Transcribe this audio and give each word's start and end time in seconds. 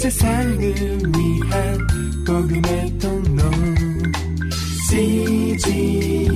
세상을 0.00 0.58
위한 0.58 1.78
복음의 2.26 2.98
통로 2.98 3.42
CGM 4.88 6.32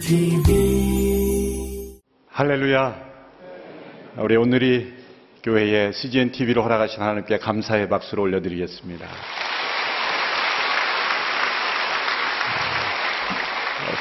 TV 0.00 2.00
할렐루야. 2.30 2.96
우리 4.20 4.36
오늘이 4.36 4.90
교회에 5.42 5.92
CGN 5.92 6.32
TV로 6.32 6.62
허락하신 6.62 7.02
하나님께 7.02 7.36
감사의 7.36 7.90
박수를 7.90 8.22
올려드리겠습니다. 8.22 9.06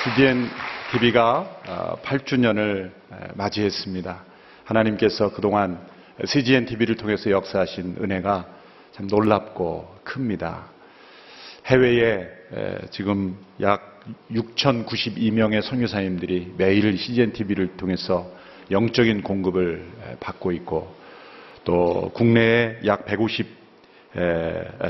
CGN 0.06 0.50
TV가 0.94 2.00
8주년을 2.06 2.92
맞이했습니다. 3.34 4.24
하나님께서 4.64 5.34
그동안 5.34 5.94
CGN 6.24 6.66
TV를 6.66 6.96
통해서 6.96 7.30
역사하신 7.30 7.98
은혜가 8.02 8.46
참 8.94 9.08
놀랍고 9.08 9.98
큽니다. 10.04 10.68
해외에 11.66 12.28
지금 12.92 13.38
약 13.60 14.02
6,092명의 14.32 15.62
선교사님들이 15.62 16.54
매일 16.58 16.98
CGN 16.98 17.34
TV를 17.34 17.76
통해서 17.76 18.32
영적인 18.72 19.24
공급을 19.24 19.86
받고 20.22 20.52
있고 20.54 20.96
또 21.66 22.12
국내에 22.14 22.78
약 22.86 23.06
150, 23.06 23.48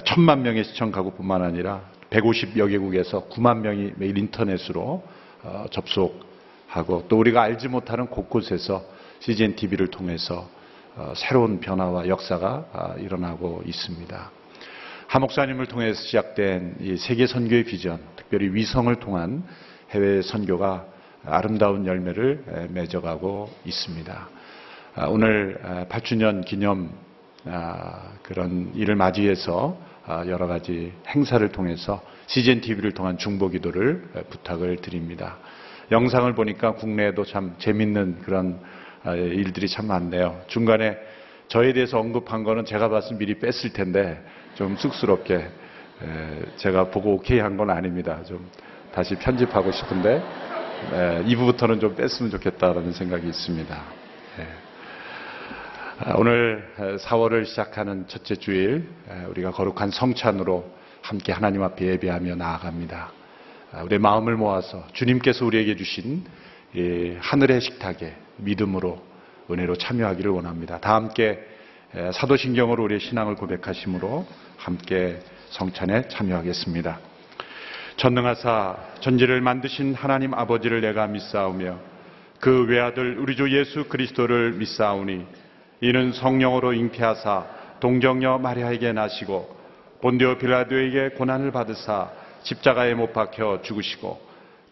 천만 0.06 0.44
명의 0.44 0.64
시청 0.64 0.92
가구뿐만 0.92 1.42
아니라 1.42 1.90
150여 2.12 2.70
개국에서 2.70 3.28
9만 3.30 3.62
명이 3.62 3.94
매일 3.96 4.18
인터넷으로 4.18 5.04
어, 5.44 5.66
접속하고 5.72 7.06
또 7.08 7.18
우리가 7.18 7.42
알지 7.42 7.68
못하는 7.68 8.08
곳곳에서 8.08 8.84
CGN 9.20 9.56
TV를 9.56 9.88
통해서 9.88 10.36
어, 10.38 10.55
새로운 11.16 11.60
변화와 11.60 12.08
역사가 12.08 12.66
아, 12.72 12.96
일어나고 12.98 13.64
있습니다. 13.66 14.32
하 15.08 15.20
목사님을 15.20 15.66
통해서 15.66 16.02
시작된 16.02 16.78
이 16.80 16.98
세계 16.98 17.28
선교의 17.28 17.66
비전, 17.66 18.00
특별히 18.16 18.54
위성을 18.54 18.94
통한 18.96 19.44
해외 19.92 20.22
선교가 20.22 20.86
아름다운 21.26 21.86
열매를 21.86 22.70
맺어가고 22.72 23.50
있습니다. 23.66 24.30
아, 24.96 25.06
오늘 25.08 25.88
8주년 25.90 26.46
기념 26.46 26.92
아, 27.46 28.14
그런 28.24 28.72
일을 28.74 28.96
맞이해서 28.96 29.78
여러 30.28 30.48
가지 30.48 30.94
행사를 31.10 31.46
통해서 31.52 32.02
CGN 32.28 32.62
TV를 32.62 32.94
통한 32.94 33.18
중보 33.18 33.50
기도를 33.50 34.02
부탁을 34.30 34.78
드립니다. 34.78 35.38
영상을 35.92 36.34
보니까 36.34 36.76
국내에도 36.76 37.26
참 37.26 37.56
재밌는 37.60 38.22
그런 38.22 38.60
일들이 39.14 39.68
참 39.68 39.88
많네요. 39.88 40.42
중간에 40.48 40.98
저에 41.48 41.74
대해서 41.74 42.00
언급한 42.00 42.44
거는 42.44 42.66
제가 42.66 42.90
봤으면 42.90 43.20
미리 43.20 43.38
뺐을 43.40 43.72
텐데 43.74 44.24
좀 44.56 44.76
쑥스럽게 44.78 45.48
제가 46.58 46.90
보고 46.90 47.14
오케이 47.14 47.40
한 47.40 47.58
건 47.58 47.70
아닙니다. 47.70 48.22
좀 48.26 48.50
다시 48.94 49.16
편집하고 49.16 49.72
싶은데 49.72 50.24
2부부터는 51.26 51.80
좀 51.80 51.96
뺐으면 51.96 52.32
좋겠다라는 52.32 52.92
생각이 52.94 53.28
있습니다. 53.28 53.84
아, 55.98 56.14
오늘 56.18 56.68
4월을 56.78 57.46
시작하는 57.46 58.06
첫째 58.08 58.36
주일 58.36 58.90
우리가 59.30 59.52
거룩한 59.52 59.92
성찬으로 59.92 60.70
함께 61.02 61.32
하나님 61.32 61.64
앞에 61.64 61.86
예배하며 61.86 62.36
나아갑니다. 62.36 63.12
아, 63.72 63.84
우리의 63.84 64.00
마음을 64.00 64.36
모아서 64.36 64.86
주님께서 64.92 65.46
우리에게 65.46 65.76
주신 65.78 66.26
하늘의 67.20 67.62
식탁에 67.62 68.16
믿음으로 68.38 69.02
은혜로 69.50 69.78
참여하기를 69.78 70.32
원합니다. 70.32 70.80
다 70.80 70.96
함께 70.96 71.40
사도신경으로 72.14 72.84
우리의 72.84 73.00
신앙을 73.00 73.36
고백하심으로 73.36 74.26
함께 74.58 75.20
성찬에 75.50 76.08
참여하겠습니다. 76.10 77.00
전능하사 77.98 78.78
전지를 79.00 79.40
만드신 79.42 79.94
하나님 79.94 80.34
아버지를 80.34 80.82
내가 80.82 81.08
믿사오며 81.08 81.80
그 82.40 82.66
외아들 82.66 83.18
우리 83.20 83.36
주 83.36 83.58
예수 83.58 83.86
그리스도를 83.86 84.54
믿사오니 84.54 85.26
이는 85.82 86.12
성령으로 86.12 86.74
잉태하사 86.74 87.46
동정녀 87.80 88.40
마리아에게 88.40 88.92
나시고 88.92 89.56
본디오 90.02 90.38
빌라도에게 90.38 91.10
고난을 91.10 91.52
받으사 91.52 92.12
십자가에 92.44 92.94
못 92.94 93.14
박혀 93.14 93.62
죽으시고 93.62 94.25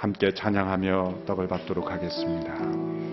함께 0.00 0.32
찬양하며 0.32 1.26
떡을 1.26 1.46
받도록 1.46 1.90
하겠습니다. 1.90 3.09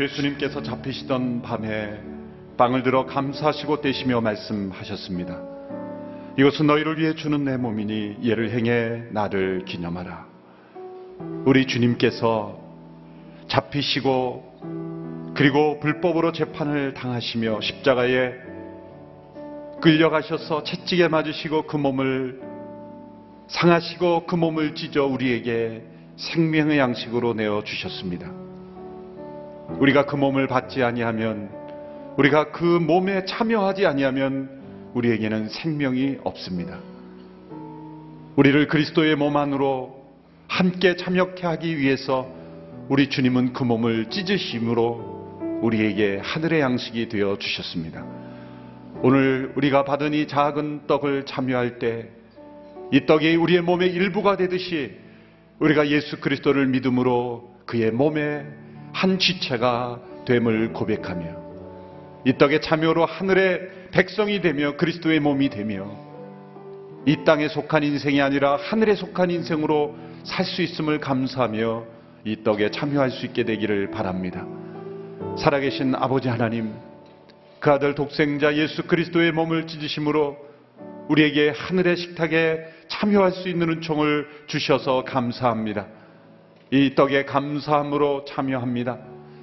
예수님께서 0.00 0.62
잡히시던 0.62 1.42
밤에 1.42 2.00
빵을 2.56 2.82
들어 2.82 3.04
감사하시고 3.06 3.80
떼시며 3.80 4.20
말씀하셨습니다. 4.20 5.40
이것은 6.38 6.66
너희를 6.66 6.98
위해 6.98 7.14
주는 7.14 7.44
내 7.44 7.56
몸이니 7.56 8.18
예를 8.22 8.50
행해 8.50 9.04
나를 9.10 9.64
기념하라. 9.66 10.26
우리 11.44 11.66
주님께서 11.66 12.58
잡히시고 13.48 15.32
그리고 15.34 15.80
불법으로 15.80 16.32
재판을 16.32 16.94
당하시며 16.94 17.60
십자가에 17.60 18.32
끌려가셔서 19.80 20.62
채찍에 20.62 21.08
맞으시고 21.08 21.66
그 21.66 21.76
몸을 21.76 22.40
상하시고 23.48 24.26
그 24.26 24.36
몸을 24.36 24.74
찢어 24.74 25.06
우리에게 25.06 25.82
생명의 26.16 26.78
양식으로 26.78 27.34
내어 27.34 27.62
주셨습니다. 27.64 28.51
우리가 29.78 30.06
그 30.06 30.16
몸을 30.16 30.46
받지 30.46 30.82
아니하면 30.82 31.50
우리가 32.16 32.52
그 32.52 32.64
몸에 32.64 33.24
참여하지 33.24 33.86
아니하면 33.86 34.50
우리에게는 34.94 35.48
생명이 35.48 36.18
없습니다. 36.24 36.78
우리를 38.36 38.66
그리스도의 38.68 39.16
몸 39.16 39.36
안으로 39.36 40.02
함께 40.48 40.96
참여케 40.96 41.46
하기 41.46 41.78
위해서 41.78 42.28
우리 42.88 43.08
주님은 43.08 43.52
그 43.52 43.64
몸을 43.64 44.10
찢으심으로 44.10 45.60
우리에게 45.62 46.20
하늘의 46.22 46.60
양식이 46.60 47.08
되어 47.08 47.38
주셨습니다. 47.38 48.04
오늘 49.02 49.52
우리가 49.56 49.84
받은 49.84 50.12
이 50.14 50.26
작은 50.26 50.86
떡을 50.86 51.24
참여할 51.24 51.78
때 51.78 52.22
이 52.92 53.06
떡이 53.06 53.36
우리의 53.36 53.62
몸의 53.62 53.90
일부가 53.90 54.36
되듯이 54.36 54.92
우리가 55.58 55.88
예수 55.88 56.20
그리스도를 56.20 56.66
믿음으로 56.66 57.50
그의 57.64 57.90
몸의 57.90 58.44
한 58.92 59.18
지체가 59.18 60.00
됨을 60.26 60.72
고백하며 60.72 61.42
이 62.24 62.38
떡의 62.38 62.60
참여로 62.60 63.04
하늘의 63.04 63.90
백성이 63.90 64.40
되며 64.40 64.76
그리스도의 64.76 65.20
몸이 65.20 65.48
되며 65.48 65.90
이 67.04 67.24
땅에 67.24 67.48
속한 67.48 67.82
인생이 67.82 68.20
아니라 68.20 68.56
하늘에 68.56 68.94
속한 68.94 69.30
인생으로 69.30 69.96
살 70.24 70.46
수 70.46 70.62
있음을 70.62 71.00
감사하며 71.00 71.84
이 72.24 72.44
떡에 72.44 72.70
참여할 72.70 73.10
수 73.10 73.26
있게 73.26 73.42
되기를 73.44 73.90
바랍니다. 73.90 74.46
살아계신 75.36 75.96
아버지 75.96 76.28
하나님, 76.28 76.72
그 77.58 77.70
아들 77.72 77.96
독생자 77.96 78.54
예수 78.54 78.84
그리스도의 78.84 79.32
몸을 79.32 79.66
찢으심으로 79.66 80.36
우리에게 81.08 81.50
하늘의 81.50 81.96
식탁에 81.96 82.60
참여할 82.86 83.32
수 83.32 83.48
있는 83.48 83.70
은총을 83.70 84.28
주셔서 84.46 85.02
감사합니다. 85.04 85.86
이 86.72 86.94
떡에 86.94 87.26
감사함으로 87.26 88.24
참여합니다. 88.24 88.98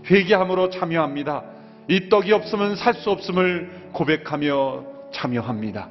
회개함으로 0.10 0.72
참여합니다. 0.72 1.44
이 1.88 2.10
떡이 2.10 2.34
없으면 2.34 2.76
살 2.76 2.96
수 2.96 3.12
없음을 3.12 3.70
고백하며 3.94 4.84
참여합니다. 5.14 5.90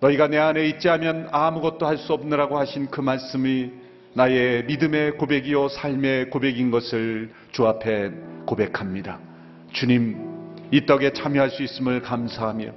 너희가 0.00 0.26
내 0.28 0.38
안에 0.38 0.66
있지 0.66 0.88
않으면 0.88 1.28
아무것도 1.30 1.86
할 1.86 1.98
수 1.98 2.12
없느라고 2.12 2.58
하신 2.58 2.88
그 2.90 3.00
말씀이 3.00 3.70
나의 4.14 4.64
믿음의 4.64 5.18
고백이요 5.18 5.68
삶의 5.68 6.30
고백인 6.30 6.72
것을 6.72 7.30
주 7.52 7.66
앞에 7.68 8.10
고백합니다. 8.44 9.20
주님, 9.72 10.18
이 10.72 10.84
떡에 10.84 11.12
참여할 11.12 11.50
수 11.50 11.62
있음을 11.62 12.02
감사하며 12.02 12.72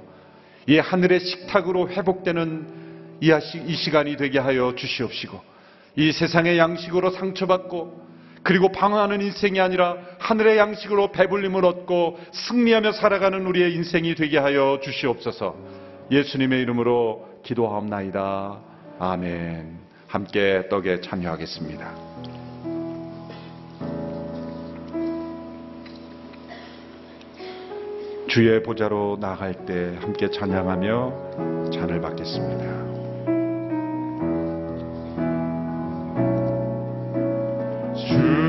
이 0.68 0.78
하늘의 0.78 1.20
식탁으로 1.20 1.90
회복되는 1.90 3.18
이 3.20 3.74
시간이 3.74 4.16
되게 4.16 4.38
하여 4.38 4.74
주시옵시고 4.76 5.57
이 5.98 6.12
세상의 6.12 6.58
양식으로 6.58 7.10
상처받고 7.10 8.06
그리고 8.44 8.70
방황하는 8.70 9.20
인생이 9.20 9.58
아니라 9.58 9.96
하늘의 10.20 10.56
양식으로 10.56 11.10
배불림을 11.10 11.64
얻고 11.64 12.20
승리하며 12.30 12.92
살아가는 12.92 13.44
우리의 13.44 13.74
인생이 13.74 14.14
되게 14.14 14.38
하여 14.38 14.78
주시옵소서. 14.80 15.56
예수님의 16.12 16.62
이름으로 16.62 17.40
기도하옵나이다. 17.42 18.60
아멘. 19.00 19.76
함께 20.06 20.68
떡에 20.70 21.00
참여하겠습니다. 21.00 21.92
주의 28.28 28.62
보좌로 28.62 29.18
나갈 29.20 29.66
때 29.66 29.96
함께 30.00 30.30
찬양하며 30.30 31.70
잔을 31.72 32.00
받겠습니다. 32.00 32.97
주 38.08 38.47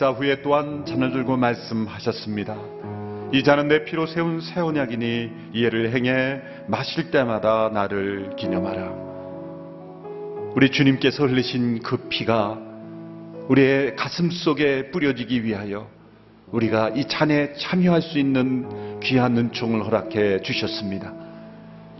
식사 0.00 0.12
후에 0.12 0.40
또한 0.40 0.86
잔을 0.86 1.12
들고 1.12 1.36
말씀하셨습니다. 1.36 2.56
이 3.34 3.42
잔은 3.44 3.68
내 3.68 3.84
피로 3.84 4.06
세운 4.06 4.40
새 4.40 4.58
언약이니 4.58 5.30
이해를 5.52 5.92
행해 5.92 6.40
마실 6.68 7.10
때마다 7.10 7.68
나를 7.68 8.34
기념하라. 8.36 8.94
우리 10.56 10.70
주님께서 10.70 11.26
흘리신 11.26 11.82
그 11.82 12.08
피가 12.08 12.58
우리의 13.48 13.94
가슴 13.96 14.30
속에 14.30 14.90
뿌려지기 14.90 15.44
위하여 15.44 15.86
우리가 16.46 16.92
이 16.96 17.06
잔에 17.06 17.52
참여할 17.52 18.00
수 18.00 18.18
있는 18.18 19.00
귀한 19.00 19.36
은총을 19.36 19.84
허락해 19.84 20.40
주셨습니다. 20.40 21.12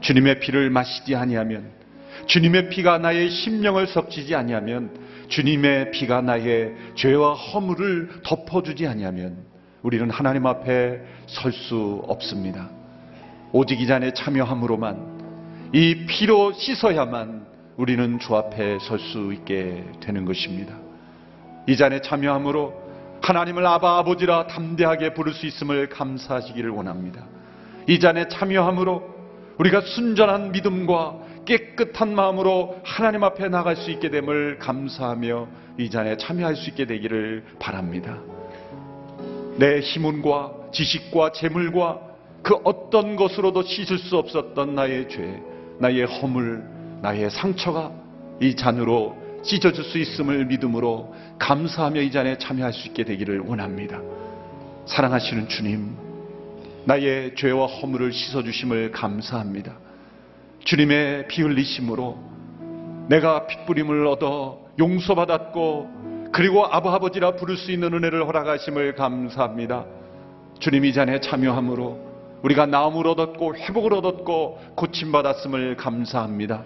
주님의 0.00 0.40
피를 0.40 0.71
마시지 0.71 1.14
아니하면 1.14 1.71
주님의 2.25 2.71
피가 2.71 2.97
나의 2.97 3.28
심령을 3.28 3.87
섭지지 3.87 4.35
아니하면 4.35 5.10
주님의 5.31 5.93
피가 5.93 6.21
나의 6.23 6.75
죄와 6.97 7.35
허물을 7.35 8.21
덮어주지 8.25 8.87
아니하면 8.87 9.39
우리는 9.83 10.11
하나님 10.11 10.45
앞에 10.45 11.01
설 11.27 11.53
수 11.53 12.03
없습니다. 12.07 12.69
오직 13.53 13.81
이 13.81 13.87
잔에 13.87 14.13
참여함으로만 14.13 15.71
이 15.73 16.05
피로 16.07 16.53
씻어야만 16.53 17.47
우리는 17.77 18.19
주 18.19 18.37
앞에 18.37 18.79
설 18.81 18.99
수 18.99 19.33
있게 19.33 19.85
되는 20.01 20.25
것입니다. 20.25 20.75
이 21.69 21.77
잔에 21.77 22.01
참여함으로 22.01 22.75
하나님을 23.23 23.65
아바 23.65 23.99
아버지라 23.99 24.49
담대하게 24.49 25.15
부를 25.15 25.33
수 25.33 25.47
있음을 25.47 25.89
감사하시기를 25.91 26.71
원합니다. 26.71 27.25
이 27.87 28.01
잔에 28.01 28.27
참여함으로 28.29 29.03
우리가 29.59 29.81
순전한 29.83 30.53
믿음과 30.53 31.30
깨끗한 31.44 32.14
마음으로 32.14 32.80
하나님 32.85 33.25
앞에 33.25 33.49
나갈 33.49 33.76
수 33.76 33.90
있게 33.90 34.11
됨을 34.11 34.59
감사하며 34.59 35.49
이 35.78 35.90
잔에 35.90 36.16
참여할 36.16 36.56
수 36.56 36.70
있게 36.70 36.87
되기를 36.87 37.44
바랍니다. 37.59 38.18
내 39.56 39.80
힘운과 39.80 40.52
지식과 40.73 41.32
재물과 41.32 42.00
그 42.42 42.54
어떤 42.64 43.16
것으로도 43.16 43.62
씻을 43.62 43.99
수 43.99 44.16
없었던 44.16 44.75
나의 44.75 45.09
죄, 45.09 45.42
나의 45.78 46.04
허물, 46.04 46.64
나의 47.02 47.30
상처가 47.30 47.92
이 48.40 48.54
잔으로 48.56 49.16
씻어줄 49.42 49.85
수 49.85 49.99
있음을 49.99 50.47
믿음으로 50.47 51.14
감사하며 51.38 52.00
이 52.02 52.11
잔에 52.11 52.38
참여할 52.38 52.73
수 52.73 52.88
있게 52.88 53.04
되기를 53.04 53.40
원합니다. 53.40 54.00
사랑하시는 54.87 55.49
주님, 55.49 55.97
나의 56.85 57.35
죄와 57.37 57.66
허물을 57.66 58.12
씻어주심을 58.12 58.92
감사합니다. 58.92 59.78
주님의 60.71 61.27
피 61.27 61.43
흘리심으로 61.43 62.17
내가 63.09 63.49
핏부림을 63.49 64.07
얻어 64.07 64.61
용서받았고 64.79 66.31
그리고 66.33 66.65
아버 66.65 66.93
아버지라 66.93 67.35
부를 67.35 67.57
수 67.57 67.73
있는 67.73 67.93
은혜를 67.93 68.25
허락하심을 68.25 68.95
감사합니다. 68.95 69.85
주님 70.61 70.85
이 70.85 70.93
잔에 70.93 71.19
참여함으로 71.19 71.99
우리가 72.45 72.67
나음을 72.67 73.05
얻었고 73.09 73.57
회복을 73.57 73.95
얻었고 73.95 74.61
고침받았음을 74.77 75.77
감사합니다. 75.77 76.62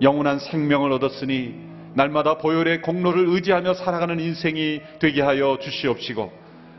영원한 0.00 0.38
생명을 0.38 0.90
얻었으니 0.92 1.54
날마다 1.92 2.38
보혈의 2.38 2.80
공로를 2.80 3.26
의지하며 3.28 3.74
살아가는 3.74 4.18
인생이 4.18 4.80
되게 4.98 5.20
하여 5.20 5.58
주시옵시고 5.60 6.32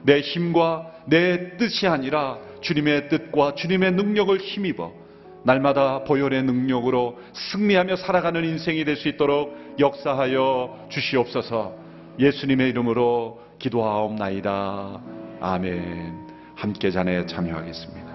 내 0.05 0.21
힘과 0.21 0.87
내 1.05 1.55
뜻이 1.57 1.85
아니라 1.85 2.39
주님의 2.61 3.09
뜻과 3.09 3.53
주님의 3.53 3.91
능력을 3.91 4.35
힘입어 4.39 5.02
날마다 5.43 6.03
보혈의 6.05 6.43
능력으로 6.43 7.19
승리하며 7.33 7.97
살아가는 7.97 8.43
인생이 8.43 8.85
될 8.85 8.95
수 8.95 9.07
있도록 9.09 9.75
역사하여 9.79 10.87
주시옵소서 10.89 11.73
예수님의 12.19 12.69
이름으로 12.69 13.41
기도하옵나이다. 13.59 15.01
아멘. 15.41 16.27
함께 16.55 16.91
잔에 16.91 17.25
참여하겠습니다. 17.25 18.13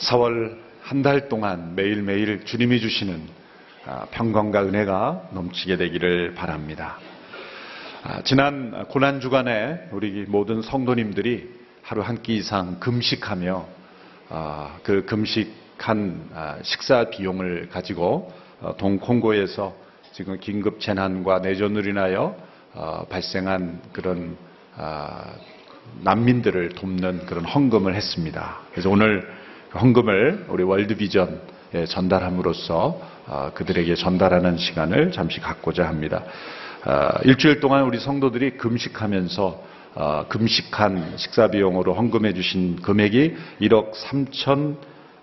4월 0.00 0.56
한 0.82 1.02
달 1.02 1.28
동안 1.28 1.74
매일매일 1.74 2.44
주님이 2.44 2.80
주시는 2.80 3.20
아, 3.84 4.06
평강과 4.10 4.64
은혜가 4.64 5.30
넘치게 5.32 5.76
되기를 5.76 6.34
바랍니다. 6.34 6.98
아, 8.10 8.22
지난 8.22 8.86
고난 8.88 9.20
주간에 9.20 9.86
우리 9.92 10.24
모든 10.26 10.62
성도님들이 10.62 11.46
하루 11.82 12.00
한 12.00 12.22
끼 12.22 12.36
이상 12.38 12.80
금식하며 12.80 13.66
아, 14.30 14.78
그 14.82 15.04
금식한 15.04 16.30
식사 16.62 17.10
비용을 17.10 17.68
가지고 17.68 18.32
어, 18.62 18.74
동콩고에서 18.78 19.74
지금 20.12 20.40
긴급 20.40 20.80
재난과 20.80 21.40
내전으로 21.40 21.86
인하여 21.86 22.34
어, 22.72 23.04
발생한 23.10 23.82
그런 23.92 24.38
난민들을 26.00 26.70
돕는 26.70 27.26
그런 27.26 27.44
헌금을 27.44 27.94
했습니다. 27.94 28.60
그래서 28.70 28.88
오늘 28.88 29.28
헌금을 29.74 30.46
우리 30.48 30.62
월드비전에 30.62 31.84
전달함으로써 31.86 33.02
어, 33.26 33.50
그들에게 33.52 33.94
전달하는 33.96 34.56
시간을 34.56 35.12
잠시 35.12 35.40
갖고자 35.40 35.86
합니다. 35.86 36.24
어, 36.88 37.10
일주일 37.24 37.60
동안 37.60 37.84
우리 37.84 38.00
성도들이 38.00 38.52
금식하면서 38.52 39.62
어, 39.94 40.24
금식한 40.30 41.18
식사 41.18 41.48
비용으로 41.48 41.92
헌금해 41.92 42.32
주신 42.32 42.76
금액이 42.76 43.36
1억 43.60 43.92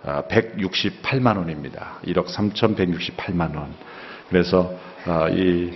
3,168만 0.04 1.38
원입니다. 1.38 1.98
1억 2.04 2.26
3,168만 2.26 3.56
원. 3.56 3.74
그래서 4.28 4.72
이 5.32 5.72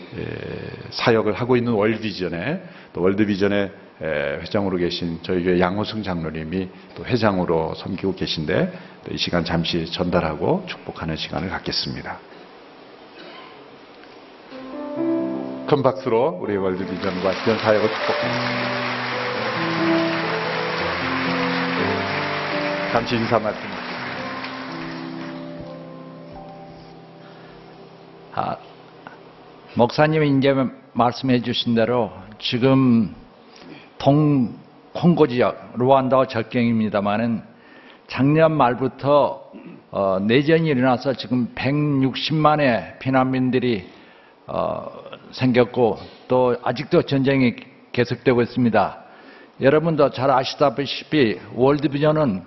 사역을 0.91 1.33
하고 1.33 1.57
있는 1.57 1.73
월드비전에 1.73 2.63
또 2.93 3.03
월드비전의 3.03 3.73
회장으로 4.43 4.77
계신 4.77 5.19
저희 5.23 5.43
교회 5.43 5.59
양호승 5.59 6.05
장로님이 6.05 6.69
또 6.95 7.05
회장으로 7.05 7.75
섬기고 7.75 8.15
계신데 8.15 8.73
이 9.11 9.17
시간 9.17 9.45
잠시 9.45 9.87
전달하고 9.87 10.67
축복하는 10.69 11.17
시간을 11.17 11.49
갖겠습니다. 11.49 12.30
큰 15.71 15.85
박수로 15.85 16.41
우리 16.43 16.57
월드 16.57 16.85
비전과 16.85 17.45
지원 17.45 17.57
사역을 17.61 17.89
축복합니다. 17.89 18.41
잠시 22.91 23.15
인사 23.15 23.39
말씀. 23.39 23.61
아, 28.35 28.57
목사님이 29.77 30.39
이제 30.39 30.53
말씀해 30.93 31.41
주신 31.43 31.77
대로 31.77 32.11
지금 32.41 33.15
동 33.97 34.53
콩고 34.93 35.29
지역 35.29 35.75
루안다와 35.77 36.27
절경입니다만은 36.27 37.45
작년 38.09 38.57
말부터 38.57 39.53
어, 39.93 40.19
내전이 40.19 40.69
일어나서 40.69 41.13
지금 41.13 41.55
160만의 41.55 42.99
피난민들이 42.99 43.89
어, 44.49 45.10
생겼고 45.33 45.99
또 46.29 46.57
아직도 46.63 47.03
전쟁이 47.03 47.57
계속되고 47.93 48.43
있습니다. 48.43 49.05
여러분도 49.61 50.11
잘 50.11 50.31
아시다시피 50.31 51.39
월드비전은 51.55 52.43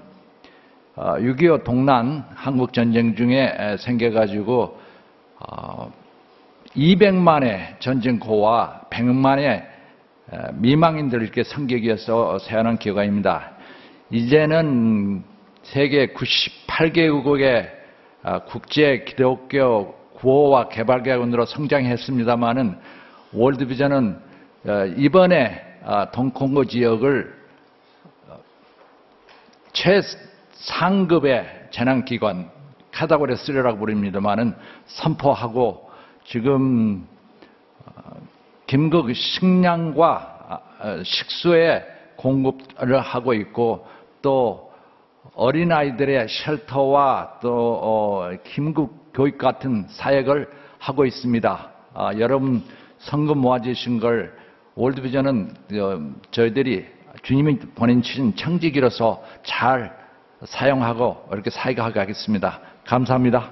어, 0.95 1.15
6.25 1.15 1.63
동란 1.63 2.25
한국 2.35 2.73
전쟁 2.73 3.15
중에 3.15 3.77
생겨가지고 3.79 4.79
어, 5.39 5.91
200만의 6.75 7.79
전쟁고와 7.79 8.81
100만의 8.89 9.73
미망인들을 10.53 11.23
이렇게 11.23 11.43
성격이어서 11.43 12.39
세하는 12.39 12.77
기관입니다. 12.77 13.51
이제는 14.09 15.23
세계 15.63 16.13
98개국의 16.13 17.69
아, 18.23 18.39
국제 18.39 19.03
기독교 19.05 19.95
구호와 20.23 20.69
개발개혁원으로 20.69 21.45
성장했습니다마는 21.45 22.77
월드비전은 23.33 24.19
어, 24.65 24.85
이번에 24.95 25.61
아, 25.83 26.11
동콩고 26.11 26.63
지역을 26.63 27.35
어, 28.29 28.37
최상급의 29.73 31.67
재난기관 31.71 32.49
카다고리 32.93 33.35
쓰려라고 33.35 33.79
부릅니다마는 33.79 34.55
선포하고 34.85 35.91
지금 36.23 37.05
김극 38.65 39.13
식량과 39.13 40.37
아, 40.79 41.03
식수의 41.03 41.85
공급을 42.15 43.01
하고 43.01 43.33
있고 43.33 43.85
또 44.21 44.71
어린아이들의 45.35 46.29
쉘터와 46.29 47.39
또 47.41 47.79
어, 47.83 48.31
김국 48.45 49.02
교육 49.13 49.37
같은 49.37 49.85
사역을 49.89 50.49
하고 50.79 51.05
있습니다. 51.05 51.71
아, 51.93 52.11
여러분 52.17 52.63
성금 52.99 53.37
모아주신 53.39 53.99
걸 53.99 54.35
월드비전은 54.75 55.55
어, 55.79 56.13
저희들이 56.31 56.85
주님이 57.21 57.59
보내주신 57.75 58.35
청지기로서 58.35 59.23
잘 59.43 59.95
사용하고 60.43 61.29
이렇게 61.31 61.49
사역하게 61.49 61.99
하겠습니다. 61.99 62.59
감사합니다. 62.85 63.51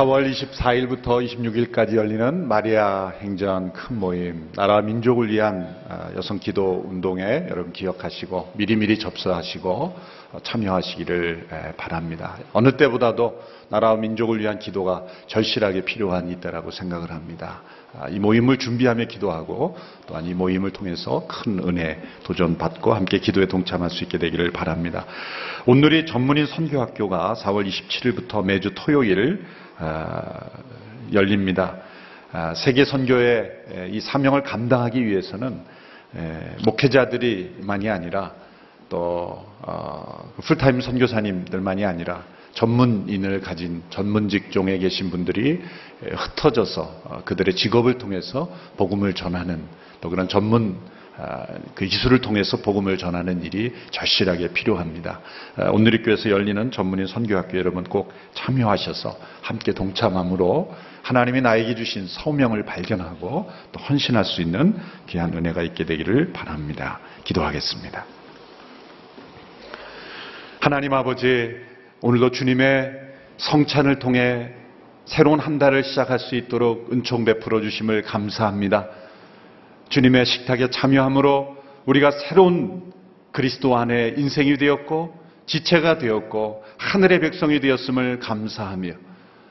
4월 0.00 0.32
24일부터 0.32 1.22
26일까지 1.22 1.96
열리는 1.96 2.48
마리아 2.48 3.12
행전 3.20 3.74
큰 3.74 3.98
모임, 3.98 4.50
나라 4.56 4.80
민족을 4.80 5.30
위한 5.30 5.76
아, 5.90 6.10
여성 6.16 6.38
기도 6.38 6.86
운동에 6.88 7.46
여러분 7.50 7.74
기억하시고 7.74 8.52
미리미리 8.56 8.98
접수하시고 8.98 9.70
어, 10.32 10.38
참여하시기를 10.42 11.48
에, 11.52 11.72
바랍니다. 11.76 12.38
어느 12.54 12.78
때보다도 12.78 13.42
나라와 13.68 13.96
민족을 13.96 14.40
위한 14.40 14.58
기도가 14.58 15.04
절실하게 15.26 15.84
필요한 15.84 16.30
이때라고 16.30 16.70
생각을 16.70 17.10
합니다. 17.10 17.60
아, 17.98 18.08
이 18.08 18.18
모임을 18.18 18.58
준비하며 18.58 19.04
기도하고 19.04 19.76
또한 20.06 20.24
이 20.24 20.32
모임을 20.32 20.70
통해서 20.70 21.26
큰 21.28 21.58
은혜 21.58 22.00
도전받고 22.24 22.94
함께 22.94 23.18
기도에 23.18 23.46
동참할 23.46 23.90
수 23.90 24.04
있게 24.04 24.16
되기를 24.16 24.52
바랍니다. 24.52 25.04
오늘이 25.66 26.06
전문인 26.06 26.46
선교학교가 26.46 27.34
4월 27.34 27.68
27일부터 27.68 28.42
매주 28.44 28.70
토요일 28.74 29.44
아, 29.69 29.69
열립니다. 31.12 31.76
아, 32.32 32.54
세계 32.54 32.84
선교의 32.84 33.90
이 33.90 34.00
사명을 34.00 34.42
감당하기 34.42 35.04
위해서는 35.04 35.60
에, 36.16 36.56
목회자들이만이 36.64 37.88
아니라 37.88 38.34
또 38.88 39.46
어, 39.62 40.32
풀타임 40.42 40.80
선교사님들만이 40.80 41.84
아니라 41.84 42.24
전문인을 42.52 43.40
가진 43.40 43.82
전문 43.90 44.28
직종에 44.28 44.78
계신 44.78 45.10
분들이 45.10 45.62
에, 46.04 46.10
흩어져서 46.14 46.82
어, 47.04 47.22
그들의 47.24 47.54
직업을 47.54 47.98
통해서 47.98 48.50
복음을 48.76 49.14
전하는 49.14 49.64
또 50.00 50.10
그런 50.10 50.28
전문 50.28 50.76
아, 50.76 50.99
그 51.74 51.84
기술을 51.86 52.20
통해서 52.20 52.58
복음을 52.58 52.98
전하는 52.98 53.42
일이 53.42 53.72
절실하게 53.90 54.48
필요합니다. 54.52 55.20
아, 55.56 55.70
오늘의 55.70 56.02
교회에서 56.02 56.30
열리는 56.30 56.70
전문인 56.70 57.06
선교학교 57.06 57.58
여러분 57.58 57.84
꼭 57.84 58.12
참여하셔서 58.34 59.16
함께 59.42 59.72
동참함으로 59.72 60.74
하나님이 61.02 61.40
나에게 61.40 61.74
주신 61.74 62.06
소명을 62.06 62.64
발견하고 62.64 63.50
또 63.72 63.80
헌신할 63.80 64.24
수 64.24 64.42
있는 64.42 64.76
귀한 65.08 65.32
은혜가 65.34 65.62
있게 65.62 65.84
되기를 65.84 66.32
바랍니다. 66.32 67.00
기도하겠습니다. 67.24 68.04
하나님 70.60 70.92
아버지, 70.92 71.56
오늘도 72.02 72.32
주님의 72.32 72.92
성찬을 73.38 73.98
통해 73.98 74.52
새로운 75.06 75.40
한 75.40 75.58
달을 75.58 75.82
시작할 75.82 76.18
수 76.18 76.34
있도록 76.36 76.92
은총 76.92 77.24
베풀어 77.24 77.60
주심을 77.62 78.02
감사합니다. 78.02 78.88
주님의 79.90 80.24
식탁에 80.24 80.70
참여함으로 80.70 81.56
우리가 81.84 82.10
새로운 82.12 82.92
그리스도 83.32 83.76
안에 83.76 84.14
인생이 84.16 84.56
되었고 84.56 85.14
지체가 85.46 85.98
되었고 85.98 86.64
하늘의 86.78 87.20
백성이 87.20 87.60
되었음을 87.60 88.20
감사하며 88.20 88.92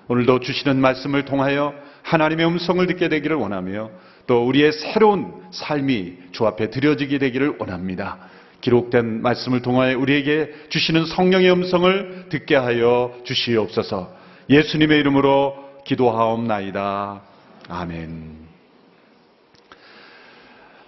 오늘도 0.07 0.39
주시는 0.39 0.79
말씀을 0.81 1.25
통하여 1.25 1.73
하나님의 2.03 2.47
음성을 2.47 2.85
듣게 2.87 3.09
되기를 3.09 3.35
원하며 3.35 3.91
또 4.27 4.47
우리의 4.47 4.71
새로운 4.71 5.33
삶이 5.51 6.13
주 6.31 6.47
앞에 6.47 6.69
드려지게 6.69 7.19
되기를 7.19 7.57
원합니다. 7.59 8.17
기록된 8.61 9.21
말씀을 9.21 9.61
통하여 9.61 9.97
우리에게 9.97 10.51
주시는 10.69 11.05
성령의 11.05 11.51
음성을 11.51 12.25
듣게 12.29 12.55
하여 12.55 13.13
주시옵소서. 13.23 14.13
예수님의 14.49 14.99
이름으로 14.99 15.55
기도하옵나이다. 15.85 17.21
아멘. 17.69 18.48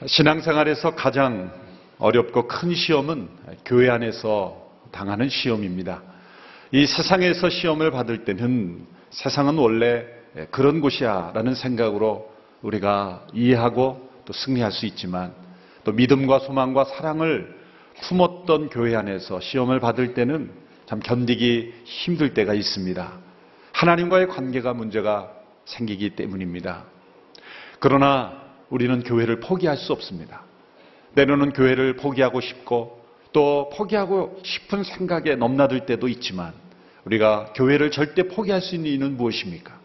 신앙생활에서 0.05 0.95
가장 0.95 1.53
어렵고 1.99 2.47
큰 2.47 2.73
시험은 2.73 3.29
교회 3.65 3.89
안에서 3.89 4.69
당하는 4.91 5.29
시험입니다. 5.29 6.01
이 6.71 6.87
세상에서 6.87 7.49
시험을 7.49 7.91
받을 7.91 8.25
때는 8.25 8.85
세상은 9.11 9.57
원래 9.57 10.05
그런 10.49 10.81
곳이야 10.81 11.31
라는 11.35 11.53
생각으로 11.53 12.31
우리가 12.63 13.27
이해하고 13.33 14.09
또 14.25 14.33
승리할 14.33 14.71
수 14.71 14.85
있지만 14.87 15.33
또 15.83 15.91
믿음과 15.91 16.39
소망과 16.39 16.85
사랑을 16.85 17.59
품었던 18.01 18.69
교회 18.69 18.95
안에서 18.95 19.39
시험을 19.39 19.79
받을 19.79 20.13
때는 20.13 20.51
참 20.87 20.99
견디기 20.99 21.73
힘들 21.83 22.33
때가 22.33 22.53
있습니다. 22.53 23.11
하나님과의 23.73 24.27
관계가 24.27 24.73
문제가 24.73 25.31
생기기 25.65 26.11
때문입니다. 26.11 26.85
그러나 27.79 28.40
우리는 28.71 29.03
교회를 29.03 29.39
포기할 29.39 29.77
수 29.77 29.93
없습니다. 29.93 30.43
때로는 31.15 31.51
교회를 31.51 31.97
포기하고 31.97 32.41
싶고 32.41 33.01
또 33.33 33.69
포기하고 33.73 34.39
싶은 34.43 34.83
생각에 34.83 35.35
넘나들 35.35 35.85
때도 35.85 36.07
있지만 36.07 36.53
우리가 37.05 37.53
교회를 37.55 37.91
절대 37.91 38.23
포기할 38.23 38.61
수 38.61 38.75
있는 38.75 38.91
이유는 38.91 39.17
무엇입니까? 39.17 39.79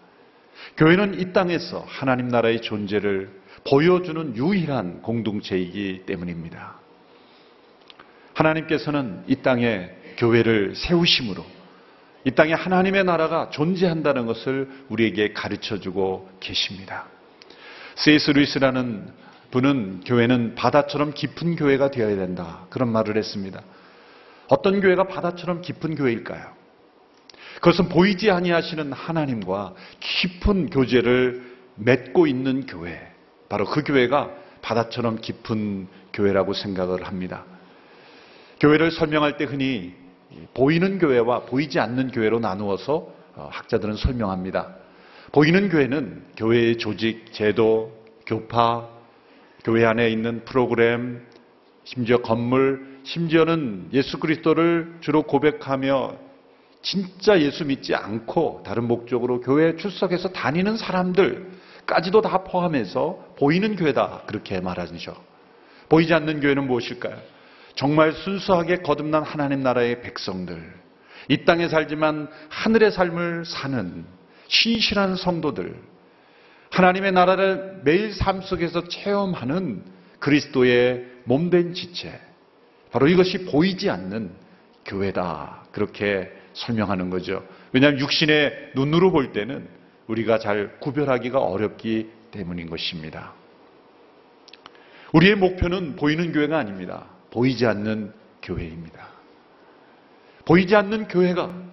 교회는 0.77 1.20
이 1.20 1.33
땅에서 1.33 1.85
하나님 1.87 2.29
나라의 2.29 2.62
존재를 2.62 3.31
보여주는 3.68 4.37
유일한 4.37 5.03
공동체이기 5.03 6.03
때문입니다. 6.07 6.77
하나님께서는 8.35 9.25
이 9.27 9.37
땅에 9.37 9.90
교회를 10.18 10.75
세우심으로 10.77 11.44
이 12.25 12.31
땅에 12.33 12.53
하나님의 12.53 13.05
나라가 13.05 13.51
존재한다는 13.51 14.27
것을 14.27 14.68
우리에게 14.88 15.33
가르쳐 15.33 15.81
주고 15.81 16.29
계십니다. 16.40 17.07
세이스 17.97 18.33
루이스라는 18.33 19.09
분은 19.51 20.03
교회는 20.05 20.55
바다처럼 20.55 21.13
깊은 21.15 21.57
교회가 21.57 21.91
되어야 21.91 22.17
된다. 22.17 22.67
그런 22.69 22.91
말을 22.91 23.17
했습니다. 23.17 23.63
어떤 24.49 24.81
교회가 24.81 25.05
바다처럼 25.05 25.63
깊은 25.63 25.95
교회일까요? 25.95 26.45
그것은 27.57 27.89
보이지 27.89 28.31
아니하시는 28.31 28.93
하나님과 28.93 29.75
깊은 30.01 30.71
교제를 30.71 31.57
맺고 31.77 32.27
있는 32.27 32.67
교회. 32.67 33.01
바로 33.49 33.65
그 33.65 33.83
교회가 33.83 34.31
바다처럼 34.61 35.21
깊은 35.21 35.89
교회라고 36.13 36.53
생각을 36.53 37.07
합니다. 37.07 37.45
교회를 38.61 38.91
설명할 38.91 39.37
때 39.39 39.45
흔히 39.45 39.95
보이는 40.53 40.99
교회와 40.99 41.41
보이지 41.41 41.81
않는 41.81 42.11
교회로 42.11 42.41
나누어서 42.41 43.09
어, 43.37 43.49
학자들은 43.53 43.97
설명합니다. 43.97 44.75
보이는 45.33 45.69
교회는 45.69 46.23
교회의 46.37 46.79
조직, 46.79 47.33
제도, 47.33 47.93
교파, 48.27 48.89
교회 49.65 49.85
안에 49.85 50.09
있는 50.11 50.45
프로그램, 50.45 51.27
심지어 51.85 52.19
건물, 52.19 53.01
심지어는 53.05 53.91
예수 53.93 54.19
그리스도를 54.19 54.97
주로 55.01 55.23
고백하며 55.23 56.17
진짜 56.83 57.41
예수 57.41 57.65
믿지 57.65 57.95
않고 57.95 58.62
다른 58.65 58.85
목적으로 58.85 59.41
교회에 59.41 59.77
출석해서 59.77 60.29
다니는 60.29 60.77
사람들까지도 60.77 62.21
다 62.23 62.45
포함해서 62.45 63.35
보이는 63.39 63.75
교회다. 63.77 64.23
그렇게 64.27 64.61
말하죠. 64.61 65.17
보이지 65.89 66.15
않는 66.15 66.41
교회는 66.41 66.67
무엇일까요? 66.67 67.17
정말 67.75 68.12
순수하게 68.12 68.79
거듭난 68.79 69.23
하나님 69.23 69.61
나라의 69.61 70.01
백성들. 70.03 70.75
이 71.29 71.45
땅에 71.45 71.69
살지만 71.69 72.29
하늘의 72.49 72.93
삶을 72.93 73.45
사는 73.45 74.05
신실한 74.49 75.17
성도들. 75.17 75.75
하나님의 76.71 77.13
나라를 77.13 77.81
매일 77.85 78.13
삶 78.13 78.43
속에서 78.43 78.89
체험하는 78.89 79.83
그리스도의 80.19 81.07
몸된 81.25 81.75
지체. 81.75 82.21
바로 82.91 83.09
이것이 83.09 83.47
보이지 83.47 83.91
않는 83.91 84.31
교회다. 84.85 85.65
그렇게 85.73 86.31
설명하는 86.55 87.11
거죠. 87.11 87.45
왜냐하면 87.73 88.01
육신의 88.01 88.73
눈으로 88.75 89.11
볼 89.11 89.33
때는 89.33 89.69
우리가 90.07 90.39
잘 90.39 90.79
구별하기가 90.81 91.39
어렵기 91.39 92.11
때문인 92.31 92.71
것입니다. 92.71 93.35
우리의 95.13 95.37
목표는 95.37 95.97
보이는 95.97 96.33
교회가 96.33 96.59
아닙니다. 96.59 97.07
보이지 97.31 97.67
않는 97.67 98.13
교회입니다. 98.43 99.09
보이지 100.45 100.77
않는 100.77 101.09
교회가 101.09 101.66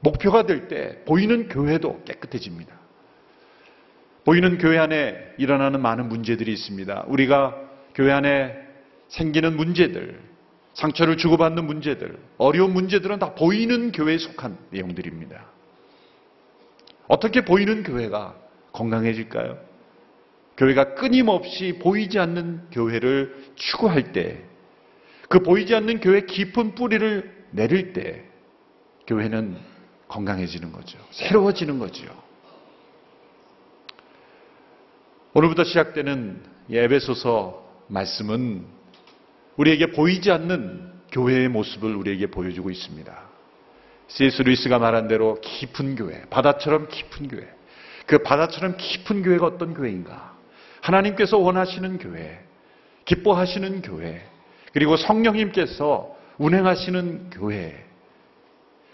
목표가 0.00 0.46
될 0.46 0.68
때 0.68 1.02
보이는 1.04 1.48
교회도 1.48 2.02
깨끗해집니다. 2.04 2.74
보이는 4.24 4.58
교회 4.58 4.78
안에 4.78 5.16
일어나는 5.38 5.80
많은 5.80 6.08
문제들이 6.08 6.52
있습니다. 6.52 7.04
우리가 7.08 7.56
교회 7.94 8.12
안에 8.12 8.54
생기는 9.08 9.56
문제들, 9.56 10.20
상처를 10.74 11.16
주고받는 11.16 11.64
문제들, 11.64 12.18
어려운 12.38 12.72
문제들은 12.72 13.18
다 13.18 13.34
보이는 13.34 13.92
교회에 13.92 14.18
속한 14.18 14.56
내용들입니다. 14.70 15.44
어떻게 17.08 17.44
보이는 17.44 17.82
교회가 17.82 18.36
건강해질까요? 18.72 19.58
교회가 20.56 20.94
끊임없이 20.94 21.78
보이지 21.80 22.18
않는 22.18 22.70
교회를 22.70 23.34
추구할 23.56 24.12
때, 24.12 24.44
그 25.28 25.40
보이지 25.40 25.74
않는 25.74 26.00
교회 26.00 26.20
깊은 26.26 26.74
뿌리를 26.74 27.46
내릴 27.50 27.92
때, 27.92 28.24
교회는 29.06 29.56
건강해지는 30.10 30.72
거죠. 30.72 30.98
새로워지는 31.12 31.78
거죠. 31.78 32.04
오늘부터 35.32 35.64
시작되는 35.64 36.42
에베소서 36.70 37.64
말씀은 37.86 38.66
우리에게 39.56 39.92
보이지 39.92 40.30
않는 40.32 40.92
교회의 41.12 41.48
모습을 41.48 41.94
우리에게 41.94 42.26
보여주고 42.26 42.70
있습니다. 42.70 43.30
C.S. 44.08 44.42
루이스가 44.42 44.80
말한 44.80 45.06
대로 45.06 45.40
깊은 45.40 45.94
교회, 45.94 46.22
바다처럼 46.30 46.88
깊은 46.88 47.28
교회. 47.28 47.48
그 48.06 48.18
바다처럼 48.18 48.76
깊은 48.76 49.22
교회가 49.22 49.46
어떤 49.46 49.74
교회인가? 49.74 50.36
하나님께서 50.80 51.38
원하시는 51.38 51.98
교회, 51.98 52.44
기뻐하시는 53.04 53.82
교회, 53.82 54.24
그리고 54.72 54.96
성령님께서 54.96 56.16
운행하시는 56.38 57.30
교회. 57.30 57.89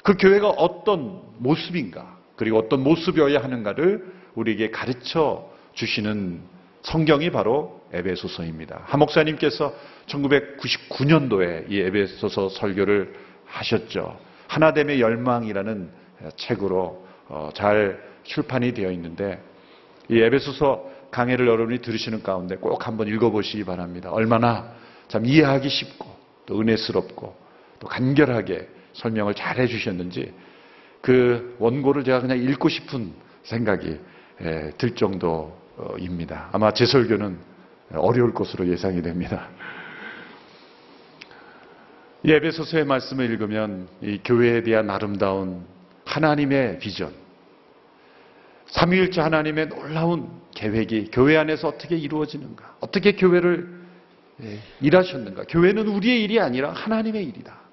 그 0.07 0.15
교회가 0.17 0.51
어떤 0.51 1.21
모습인가? 1.39 2.17
그리고 2.37 2.59
어떤 2.59 2.85
모습이어야 2.85 3.43
하는가를 3.43 4.07
우리에게 4.37 4.71
가르쳐 4.71 5.51
주시는 5.75 6.43
성경이 6.83 7.31
바로 7.31 7.81
에베소서입니다. 7.93 8.83
한 8.85 9.01
목사님께서 9.01 9.75
1999년도에 10.07 11.69
이 11.69 11.81
에베소서 11.81 12.51
설교를 12.51 13.15
하셨죠. 13.47 14.17
하나됨의 14.47 15.01
열망이라는 15.01 15.91
책으로 16.37 17.05
어, 17.29 17.51
잘 17.53 18.01
출판이 18.23 18.75
되어 18.75 18.93
있는데 18.93 19.43
이 20.09 20.21
에베소서 20.21 20.89
강해를 21.11 21.49
여러분이 21.49 21.81
들으시는 21.81 22.23
가운데 22.23 22.55
꼭 22.55 22.87
한번 22.87 23.09
읽어보시기 23.09 23.65
바랍니다. 23.65 24.13
얼마나 24.13 24.73
참 25.09 25.27
이해하기 25.27 25.69
쉽고 25.69 26.07
또 26.47 26.61
은혜스럽고 26.61 27.35
또 27.81 27.89
간결하게 27.89 28.76
설명을 28.97 29.35
잘 29.35 29.59
해주셨는지 29.59 30.33
그 31.01 31.57
원고를 31.59 32.05
제가 32.05 32.21
그냥 32.21 32.39
읽고 32.39 32.69
싶은 32.69 33.13
생각이 33.45 33.99
예, 34.43 34.73
들 34.77 34.95
정도입니다. 34.95 36.51
아마 36.53 36.73
제 36.73 36.85
설교는 36.85 37.39
어려울 37.95 38.35
것으로 38.35 38.67
예상이 38.69 39.01
됩니다. 39.03 39.49
이 42.23 42.33
에베소서의 42.33 42.85
말씀을 42.85 43.31
읽으면 43.31 43.89
이 44.03 44.21
교회에 44.25 44.63
대한 44.63 44.91
아름다운 44.91 45.65
하나님의 46.05 46.81
비전, 46.81 47.13
삼위일체 48.67 49.21
하나님의 49.21 49.69
놀라운 49.69 50.29
계획이 50.55 51.11
교회 51.13 51.37
안에서 51.37 51.69
어떻게 51.69 51.97
이루어지는가, 51.97 52.77
어떻게 52.81 53.13
교회를 53.13 53.77
예, 54.43 54.59
일하셨는가. 54.81 55.45
교회는 55.45 55.87
우리의 55.87 56.23
일이 56.25 56.41
아니라 56.41 56.73
하나님의 56.73 57.25
일이다. 57.25 57.66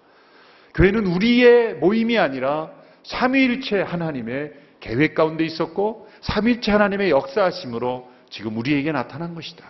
교회는 0.74 1.06
우리의 1.06 1.76
모임이 1.76 2.18
아니라 2.18 2.72
삼위일체 3.04 3.82
하나님의 3.82 4.54
계획 4.80 5.14
가운데 5.16 5.46
있었고 5.46 6.08
삼위일체 6.22 6.72
하나님의 6.72 7.10
역사하심으로 7.12 8.10
지금 8.30 8.58
우리에게 8.58 8.92
나타난 8.92 9.36
것이다. 9.36 9.64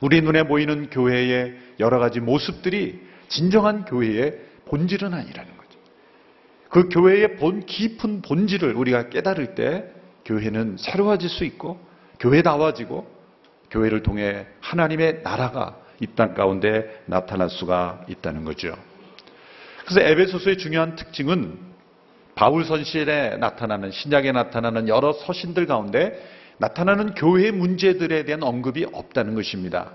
우리 0.00 0.20
눈에 0.20 0.44
보이는 0.44 0.88
교회의 0.90 1.56
여러 1.80 1.98
가지 1.98 2.20
모습들이 2.20 3.00
진정한 3.28 3.84
교회의 3.84 4.38
본질은 4.66 5.12
아니라는 5.12 5.56
거죠. 5.56 5.78
그 6.68 6.88
교회의 6.88 7.36
본 7.36 7.66
깊은 7.66 8.22
본질을 8.22 8.74
우리가 8.74 9.08
깨달을 9.08 9.54
때 9.54 9.86
교회는 10.24 10.76
새로워질 10.78 11.28
수 11.28 11.44
있고 11.44 11.80
교회다워지고 12.20 13.20
교회를 13.70 14.02
통해 14.02 14.46
하나님의 14.60 15.22
나라가 15.22 15.76
이 16.00 16.06
땅 16.06 16.34
가운데 16.34 17.02
나타날 17.06 17.50
수가 17.50 18.04
있다는 18.08 18.44
거죠. 18.44 18.74
그래서 19.90 20.08
에베소서의 20.08 20.56
중요한 20.58 20.94
특징은 20.94 21.58
바울 22.36 22.64
선실에 22.64 23.36
나타나는 23.38 23.90
신약에 23.90 24.30
나타나는 24.30 24.86
여러 24.86 25.12
서신들 25.12 25.66
가운데 25.66 26.16
나타나는 26.58 27.16
교회 27.16 27.50
문제들에 27.50 28.24
대한 28.24 28.44
언급이 28.44 28.86
없다는 28.92 29.34
것입니다. 29.34 29.90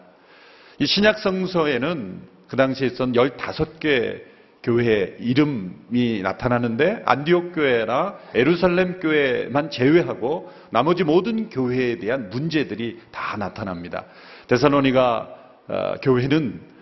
이 0.80 0.86
신약 0.86 1.20
성서에는 1.20 2.20
그 2.50 2.58
당시에 2.58 2.88
있던 2.88 3.14
15개 3.14 4.22
교회 4.64 5.16
이름이 5.18 6.22
나타나는데 6.24 7.04
안디옥 7.06 7.56
교회나 7.56 8.18
에루살렘 8.34 9.00
교회만 9.00 9.70
제외하고 9.70 10.52
나머지 10.72 11.06
모든 11.06 11.50
교회에 11.50 12.00
대한 12.00 12.30
문제들이 12.32 13.00
다 13.14 13.38
나타납니다. 13.38 14.04
데살로니가 14.48 15.36
어, 15.70 15.94
교회는 16.02 16.75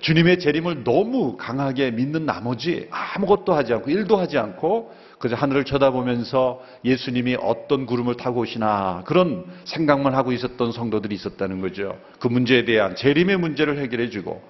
주님의 0.00 0.40
재림을 0.40 0.82
너무 0.82 1.36
강하게 1.36 1.92
믿는 1.92 2.26
나머지 2.26 2.88
아무것도 2.90 3.54
하지 3.54 3.72
않고 3.74 3.90
일도 3.90 4.16
하지 4.16 4.36
않고 4.36 4.92
그저 5.18 5.36
하늘을 5.36 5.64
쳐다보면서 5.64 6.60
예수님이 6.84 7.36
어떤 7.40 7.86
구름을 7.86 8.16
타고 8.16 8.40
오시나 8.40 9.02
그런 9.04 9.44
생각만 9.64 10.14
하고 10.14 10.32
있었던 10.32 10.72
성도들이 10.72 11.14
있었다는 11.14 11.60
거죠. 11.60 11.96
그 12.18 12.26
문제에 12.26 12.64
대한 12.64 12.96
재림의 12.96 13.36
문제를 13.36 13.78
해결해 13.78 14.10
주고 14.10 14.42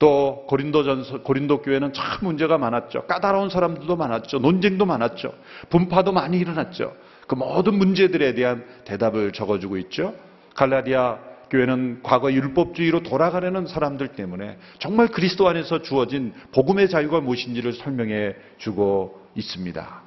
또 0.00 0.44
고린도 0.48 0.82
전서 0.82 1.22
고린도 1.22 1.62
교회는 1.62 1.92
참 1.92 2.18
문제가 2.22 2.58
많았죠. 2.58 3.06
까다로운 3.06 3.50
사람들도 3.50 3.94
많았죠. 3.94 4.38
논쟁도 4.38 4.86
많았죠. 4.86 5.32
분파도 5.70 6.10
많이 6.10 6.38
일어났죠. 6.38 6.94
그 7.28 7.36
모든 7.36 7.74
문제들에 7.78 8.34
대한 8.34 8.64
대답을 8.84 9.32
적어주고 9.32 9.78
있죠. 9.78 10.14
갈라디아 10.54 11.18
교회는 11.50 12.00
과거 12.02 12.32
율법주의로 12.32 13.02
돌아가려는 13.02 13.66
사람들 13.66 14.08
때문에 14.08 14.58
정말 14.78 15.08
그리스도 15.08 15.48
안에서 15.48 15.82
주어진 15.82 16.32
복음의 16.52 16.88
자유가 16.88 17.20
무엇인지를 17.20 17.72
설명해 17.74 18.34
주고 18.58 19.20
있습니다. 19.34 20.02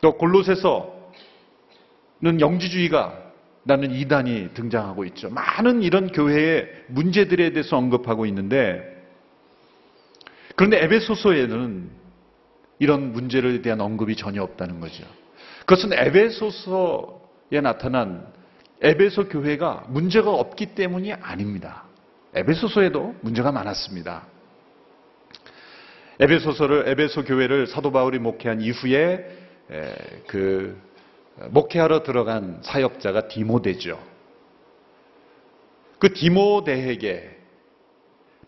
또 0.00 0.16
골로새서는 0.16 0.90
영지주의가 2.40 3.26
라는 3.68 3.90
이단이 3.92 4.50
등장하고 4.54 5.04
있죠. 5.06 5.28
많은 5.28 5.82
이런 5.82 6.12
교회의 6.12 6.68
문제들에 6.86 7.50
대해서 7.50 7.76
언급하고 7.76 8.24
있는데 8.26 8.94
그런데 10.54 10.82
에베소서에는 10.84 11.90
이런 12.78 13.12
문제에 13.12 13.62
대한 13.62 13.80
언급이 13.80 14.14
전혀 14.16 14.42
없다는 14.42 14.78
거죠. 14.80 15.04
그것은 15.60 15.92
에베소서에 15.92 17.60
나타난 17.62 18.32
에베소 18.82 19.28
교회가 19.28 19.86
문제가 19.88 20.30
없기 20.30 20.74
때문이 20.74 21.12
아닙니다. 21.14 21.84
에베소서에도 22.34 23.16
문제가 23.22 23.52
많았습니다. 23.52 24.26
에베소서를 26.20 26.88
에베소 26.88 27.24
교회를 27.24 27.66
사도 27.66 27.92
바울이 27.92 28.18
목회한 28.18 28.60
이후에 28.60 29.26
그 30.26 30.80
목회하러 31.50 32.02
들어간 32.02 32.58
사역자가 32.62 33.28
디모데죠. 33.28 34.02
그 35.98 36.12
디모데에게 36.12 37.36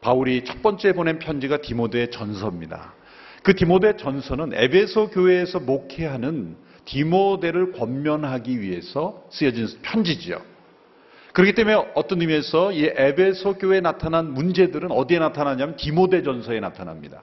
바울이 0.01 0.45
첫 0.45 0.63
번째 0.63 0.93
보낸 0.93 1.19
편지가 1.19 1.63
디모데의 1.63 2.11
전서입니다. 2.11 2.95
그 3.43 3.55
디모데 3.55 3.97
전서는 3.97 4.53
에베소 4.53 5.09
교회에서 5.11 5.61
목회하는 5.61 6.57
디모데를 6.89 7.73
권면하기 7.73 8.61
위해서 8.61 9.27
쓰여진 9.31 9.69
편지지요. 9.83 10.41
그렇기 11.35 11.53
때문에 11.55 11.77
어떤 11.95 12.21
의미에서 12.23 12.73
이 12.73 12.91
에베소 12.97 13.59
교회에 13.59 13.81
나타난 13.81 14.33
문제들은 14.33 14.91
어디에 14.91 15.19
나타나냐면 15.19 15.77
디모데 15.77 16.23
전서에 16.23 16.61
나타납니다. 16.61 17.23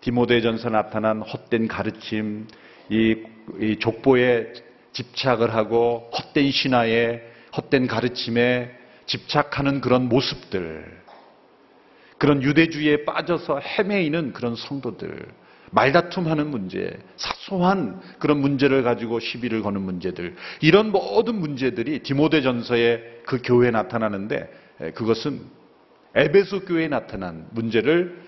디모데 0.00 0.40
전서에 0.40 0.72
나타난 0.72 1.20
헛된 1.20 1.68
가르침, 1.68 2.48
이, 2.88 3.16
이 3.60 3.76
족보에 3.78 4.54
집착을 4.92 5.54
하고 5.54 6.10
헛된 6.12 6.50
신화에 6.50 7.22
헛된 7.54 7.86
가르침에 7.86 8.70
집착하는 9.04 9.82
그런 9.82 10.08
모습들, 10.08 11.02
그런 12.16 12.42
유대주의에 12.42 13.04
빠져서 13.04 13.60
헤매이는 13.60 14.32
그런 14.32 14.56
성도들, 14.56 15.28
말다툼하는 15.72 16.50
문제, 16.50 16.98
사소한 17.16 18.00
그런 18.18 18.40
문제를 18.40 18.82
가지고 18.82 19.20
시비를 19.20 19.62
거는 19.62 19.80
문제들, 19.82 20.36
이런 20.60 20.92
모든 20.92 21.34
문제들이 21.36 22.00
디모데전서에 22.00 23.22
그 23.26 23.40
교회에 23.42 23.70
나타나는데 23.70 24.48
그것은 24.94 25.40
에베소 26.14 26.60
교회에 26.66 26.88
나타난 26.88 27.46
문제를 27.52 28.20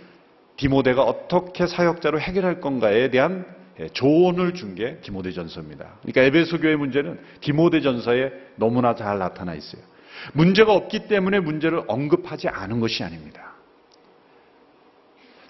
디모데가 0.57 1.03
어떻게 1.03 1.67
사역자로 1.67 2.21
해결할 2.21 2.61
건가에 2.61 3.11
대한 3.11 3.45
예, 3.81 3.89
조언을 3.89 4.55
준 4.55 4.77
게 4.77 4.99
디모데전서입니다. 5.03 5.99
그러니까 6.03 6.23
에베소 6.23 6.61
교회 6.61 6.77
문제는 6.77 7.19
디모데전서에 7.41 8.33
너무나 8.57 8.95
잘 8.95 9.19
나타나 9.19 9.55
있어요. 9.55 9.83
문제가 10.33 10.73
없기 10.73 11.09
때문에 11.09 11.41
문제를 11.41 11.83
언급하지 11.89 12.49
않은 12.49 12.79
것이 12.79 13.03
아닙니다. 13.03 13.54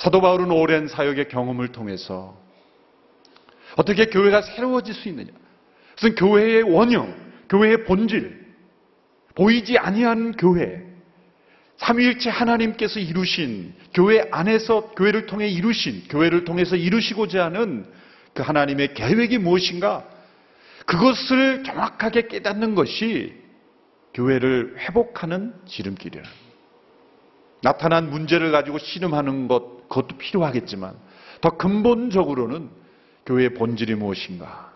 사도 0.05 0.21
바울은 0.21 0.51
오랜 0.51 0.87
사역의 0.87 1.29
경험을 1.29 1.69
통해서 1.69 2.39
어떻게 3.75 4.05
교회가 4.05 4.43
새로워질 4.43 4.93
수 4.93 5.09
있느냐? 5.09 5.33
그것은 5.95 6.15
교회의 6.17 6.63
원형, 6.65 7.17
교회의 7.49 7.85
본질, 7.85 8.45
보이지 9.35 9.79
아니한 9.79 10.33
교회, 10.33 10.85
삼위일체 11.79 12.29
하나님께서 12.29 13.01
이루신 13.01 13.73
교회 13.95 14.29
안에서 14.31 14.91
교회를 14.91 15.25
통해 15.25 15.49
이루신 15.49 16.09
교회를 16.11 16.45
통해서 16.45 16.77
이루시고자 16.77 17.43
하는 17.47 17.91
그 18.35 18.43
하나님의 18.43 18.93
계획이 18.93 19.39
무엇인가? 19.39 20.07
그것을 20.85 21.65
정확하게 21.65 22.29
깨닫는 22.29 22.75
것이 22.75 23.33
교회를 24.13 24.77
회복하는 24.81 25.55
지름길이라. 25.67 26.44
나타난 27.65 28.11
문제를 28.11 28.53
가지고 28.53 28.77
씨름하는 28.77 29.49
것, 29.49 29.89
그것도 29.89 30.19
필요하겠지만, 30.19 30.95
더 31.41 31.57
근본적으로는 31.57 32.69
교회의 33.25 33.55
본질이 33.55 33.95
무엇인가? 33.95 34.71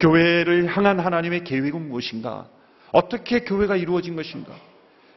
교회를 0.00 0.74
향한 0.74 0.98
하나님의 0.98 1.44
계획은 1.44 1.88
무엇인가? 1.90 2.48
어떻게 2.90 3.40
교회가 3.40 3.76
이루어진 3.76 4.16
것인가? 4.16 4.54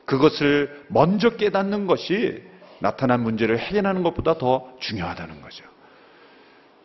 그것을 0.04 0.86
먼저 0.90 1.30
깨닫는 1.38 1.88
것이 1.88 2.44
나타난 2.80 3.24
문제를 3.24 3.58
해결하는 3.58 4.04
것보다 4.04 4.38
더 4.38 4.76
중요하다는 4.82 5.42
거죠. 5.42 5.64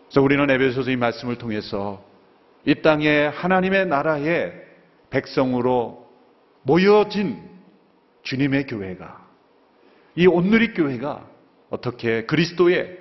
그래서 0.07 0.23
우리는 0.23 0.49
에베소서 0.49 0.91
의 0.91 0.97
말씀을 0.97 1.39
통해서 1.39 2.05
이 2.65 2.77
땅에 2.83 3.27
하나님의 3.27 3.87
나라의 3.87 4.53
백성으로 5.11 6.09
모여진 6.63 7.43
주님의 8.23 8.69
교회가 8.69 9.20
이 10.17 10.27
온누리 10.27 10.75
교회가 10.75 11.27
어떻게 11.71 12.27
그리스도의 12.27 12.99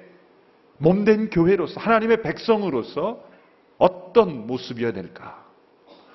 몸된 0.77 1.29
교회로서 1.29 1.79
하나님의 1.79 2.21
백성으로서 2.21 3.23
어떤 3.77 4.47
모습이어야 4.47 4.93
될까? 4.93 5.45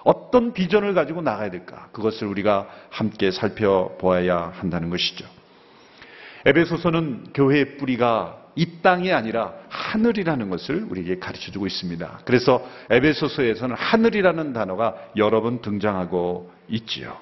어떤 0.04 0.52
비전을 0.52 0.94
가지고 0.94 1.22
나가야 1.22 1.50
될까? 1.50 1.88
그것을 1.92 2.28
우리가 2.28 2.68
함께 2.90 3.30
살펴보아야 3.30 4.52
한다는 4.54 4.90
것이죠. 4.90 5.26
에베소서는 6.46 7.32
교회의 7.34 7.78
뿌리가 7.78 8.42
이 8.54 8.82
땅이 8.82 9.12
아니라 9.12 9.54
하늘이라는 9.68 10.50
것을 10.50 10.86
우리에게 10.88 11.18
가르쳐 11.18 11.50
주고 11.50 11.66
있습니다. 11.66 12.20
그래서 12.24 12.64
에베소서에서는 12.90 13.74
하늘이라는 13.74 14.52
단어가 14.52 14.94
여러 15.16 15.40
번 15.40 15.60
등장하고 15.62 16.52
있지요. 16.68 17.16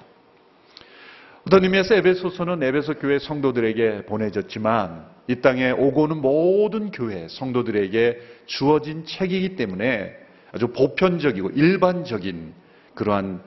어떤 1.45 1.65
의미에서 1.65 1.95
에베소서는 1.95 2.63
에베소 2.63 2.95
교회 2.95 3.19
성도들에게 3.19 4.05
보내졌지만 4.05 5.05
이 5.27 5.35
땅에 5.41 5.71
오고 5.71 6.03
오는 6.03 6.17
모든 6.21 6.89
교회 6.89 7.27
성도들에게 7.27 8.19
주어진 8.45 9.05
책이기 9.05 9.57
때문에 9.57 10.15
아주 10.53 10.69
보편적이고 10.69 11.49
일반적인 11.49 12.53
그러한 12.93 13.41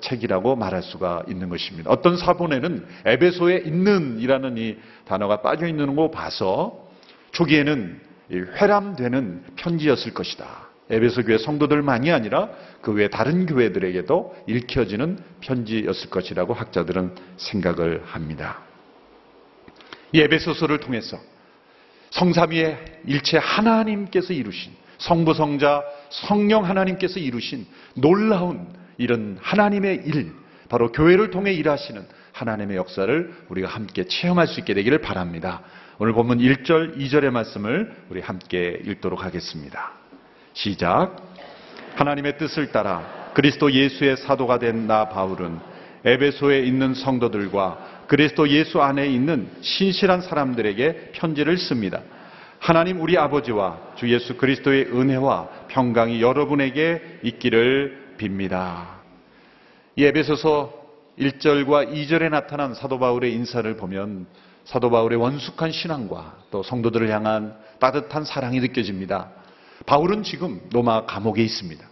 책이라고 0.00 0.56
말할 0.56 0.82
수가 0.82 1.22
있는 1.26 1.48
것입니다. 1.48 1.90
어떤 1.90 2.18
사본에는 2.18 2.86
에베소에 3.06 3.62
있는이라는 3.64 4.58
이 4.58 4.76
단어가 5.06 5.40
빠져 5.40 5.66
있는 5.66 5.96
거 5.96 6.10
봐서 6.10 6.90
초기에는 7.30 7.98
회람되는 8.30 9.44
편지였을 9.56 10.12
것이다. 10.12 10.67
에베소 10.90 11.24
교회 11.24 11.38
성도들만이 11.38 12.10
아니라 12.10 12.48
그 12.80 12.92
외 12.92 13.08
다른 13.08 13.46
교회들에게도 13.46 14.44
읽혀지는 14.46 15.18
편지였을 15.40 16.10
것이라고 16.10 16.54
학자들은 16.54 17.14
생각을 17.36 18.02
합니다. 18.06 18.62
이 20.12 20.20
에베소서를 20.20 20.80
통해서 20.80 21.18
성삼위의 22.10 23.00
일체 23.06 23.36
하나님께서 23.38 24.32
이루신 24.32 24.72
성부 24.98 25.34
성자 25.34 25.84
성령 26.10 26.64
하나님께서 26.64 27.20
이루신 27.20 27.66
놀라운 27.94 28.66
이런 28.96 29.38
하나님의 29.40 30.02
일 30.06 30.32
바로 30.68 30.90
교회를 30.90 31.30
통해 31.30 31.52
일하시는 31.52 32.06
하나님의 32.32 32.76
역사를 32.76 33.34
우리가 33.48 33.68
함께 33.68 34.04
체험할 34.04 34.46
수 34.46 34.60
있게 34.60 34.74
되기를 34.74 35.00
바랍니다. 35.00 35.62
오늘 35.98 36.12
본문 36.12 36.38
1절, 36.38 36.96
2절의 36.96 37.30
말씀을 37.30 37.94
우리 38.08 38.20
함께 38.20 38.80
읽도록 38.86 39.24
하겠습니다. 39.24 39.92
시작. 40.58 41.14
하나님의 41.94 42.36
뜻을 42.36 42.72
따라 42.72 43.30
그리스도 43.32 43.70
예수의 43.70 44.16
사도가 44.16 44.58
된 44.58 44.88
나 44.88 45.08
바울은 45.08 45.60
에베소에 46.04 46.64
있는 46.64 46.94
성도들과 46.94 48.06
그리스도 48.08 48.48
예수 48.48 48.82
안에 48.82 49.06
있는 49.06 49.48
신실한 49.60 50.20
사람들에게 50.20 51.12
편지를 51.12 51.58
씁니다. 51.58 52.00
하나님 52.58 53.00
우리 53.00 53.16
아버지와 53.16 53.78
주 53.94 54.12
예수 54.12 54.36
그리스도의 54.36 54.86
은혜와 54.86 55.48
평강이 55.68 56.20
여러분에게 56.20 57.20
있기를 57.22 58.16
빕니다. 58.18 58.82
이 59.94 60.04
에베소서 60.06 60.74
1절과 61.20 61.92
2절에 61.92 62.30
나타난 62.30 62.74
사도 62.74 62.98
바울의 62.98 63.32
인사를 63.32 63.76
보면 63.76 64.26
사도 64.64 64.90
바울의 64.90 65.18
원숙한 65.20 65.70
신앙과 65.70 66.34
또 66.50 66.64
성도들을 66.64 67.08
향한 67.10 67.56
따뜻한 67.78 68.24
사랑이 68.24 68.58
느껴집니다. 68.58 69.37
바울은 69.88 70.22
지금 70.22 70.60
로마 70.70 71.06
감옥에 71.06 71.42
있습니다. 71.42 71.82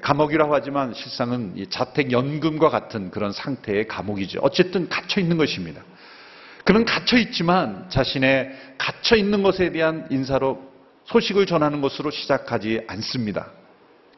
감옥이라고 0.00 0.54
하지만 0.54 0.94
실상은 0.94 1.56
자택 1.68 2.12
연금과 2.12 2.68
같은 2.70 3.10
그런 3.10 3.32
상태의 3.32 3.88
감옥이죠. 3.88 4.38
어쨌든 4.42 4.88
갇혀 4.88 5.20
있는 5.20 5.36
것입니다. 5.36 5.82
그는 6.64 6.84
갇혀 6.84 7.18
있지만 7.18 7.90
자신의 7.90 8.52
갇혀 8.78 9.16
있는 9.16 9.42
것에 9.42 9.72
대한 9.72 10.06
인사로 10.08 10.62
소식을 11.06 11.46
전하는 11.46 11.80
것으로 11.80 12.12
시작하지 12.12 12.82
않습니다. 12.86 13.50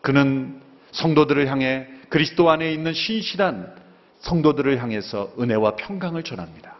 그는 0.02 0.60
성도들을 0.90 1.48
향해 1.48 1.86
그리스도 2.10 2.50
안에 2.50 2.74
있는 2.74 2.92
신실한 2.92 3.74
성도들을 4.20 4.82
향해서 4.82 5.32
은혜와 5.40 5.76
평강을 5.76 6.24
전합니다. 6.24 6.76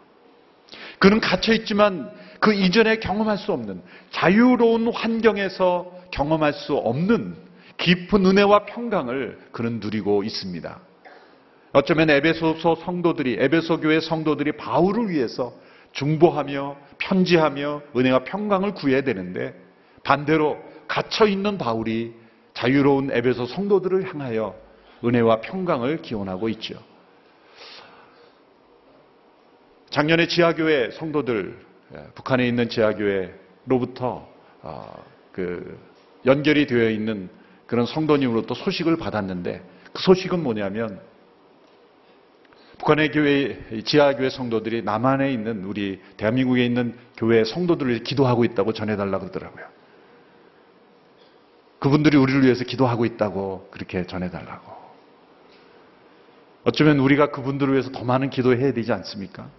그는 0.99 1.19
갇혀 1.19 1.53
있지만 1.53 2.11
그 2.39 2.53
이전에 2.53 2.97
경험할 2.97 3.39
수 3.39 3.51
없는 3.51 3.81
자유로운 4.11 4.93
환경에서 4.93 6.02
경험할 6.13 6.53
수 6.53 6.75
없는 6.75 7.35
깊은 7.77 8.25
은혜와 8.25 8.65
평강을 8.65 9.39
그는 9.51 9.79
누리고 9.79 10.23
있습니다. 10.23 10.79
어쩌면 11.73 12.09
에베소서 12.11 12.75
성도들이 12.75 13.37
에베소 13.39 13.79
교회 13.79 13.99
성도들이 13.99 14.53
바울을 14.53 15.09
위해서 15.09 15.53
중보하며 15.91 16.77
편지하며 16.99 17.81
은혜와 17.95 18.23
평강을 18.25 18.75
구해야 18.75 19.01
되는데 19.01 19.55
반대로 20.03 20.57
갇혀 20.87 21.25
있는 21.25 21.57
바울이 21.57 22.13
자유로운 22.53 23.09
에베소 23.11 23.47
성도들을 23.47 24.07
향하여 24.07 24.55
은혜와 25.03 25.41
평강을 25.41 26.03
기원하고 26.03 26.47
있죠. 26.49 26.75
작년에 29.89 30.27
지하교회 30.27 30.91
성도들 30.91 31.59
예, 31.95 32.03
북한에 32.15 32.47
있는 32.47 32.69
지하교회로부터 32.69 34.27
어, 34.61 35.03
그 35.31 35.77
연결이 36.25 36.67
되어 36.67 36.89
있는 36.89 37.29
그런 37.67 37.85
성도님으로부터 37.85 38.53
소식을 38.53 38.97
받았는데 38.97 39.63
그 39.93 40.01
소식은 40.01 40.41
뭐냐면 40.41 40.99
북한의 42.79 43.11
교회 43.11 43.83
지하교회 43.85 44.29
성도들이 44.29 44.81
남한에 44.83 45.31
있는 45.31 45.63
우리 45.63 46.01
대한민국에 46.17 46.65
있는 46.65 46.95
교회 47.15 47.45
성도들을 47.45 48.03
기도하고 48.03 48.43
있다고 48.43 48.73
전해달라고 48.73 49.29
그러더라고요. 49.29 49.65
그분들이 51.79 52.17
우리를 52.17 52.43
위해서 52.43 52.63
기도하고 52.63 53.05
있다고 53.05 53.67
그렇게 53.71 54.05
전해달라고. 54.05 54.73
어쩌면 56.65 56.99
우리가 56.99 57.31
그분들을 57.31 57.73
위해서 57.73 57.91
더 57.91 58.03
많은 58.03 58.29
기도해야 58.29 58.73
되지 58.73 58.91
않습니까? 58.93 59.49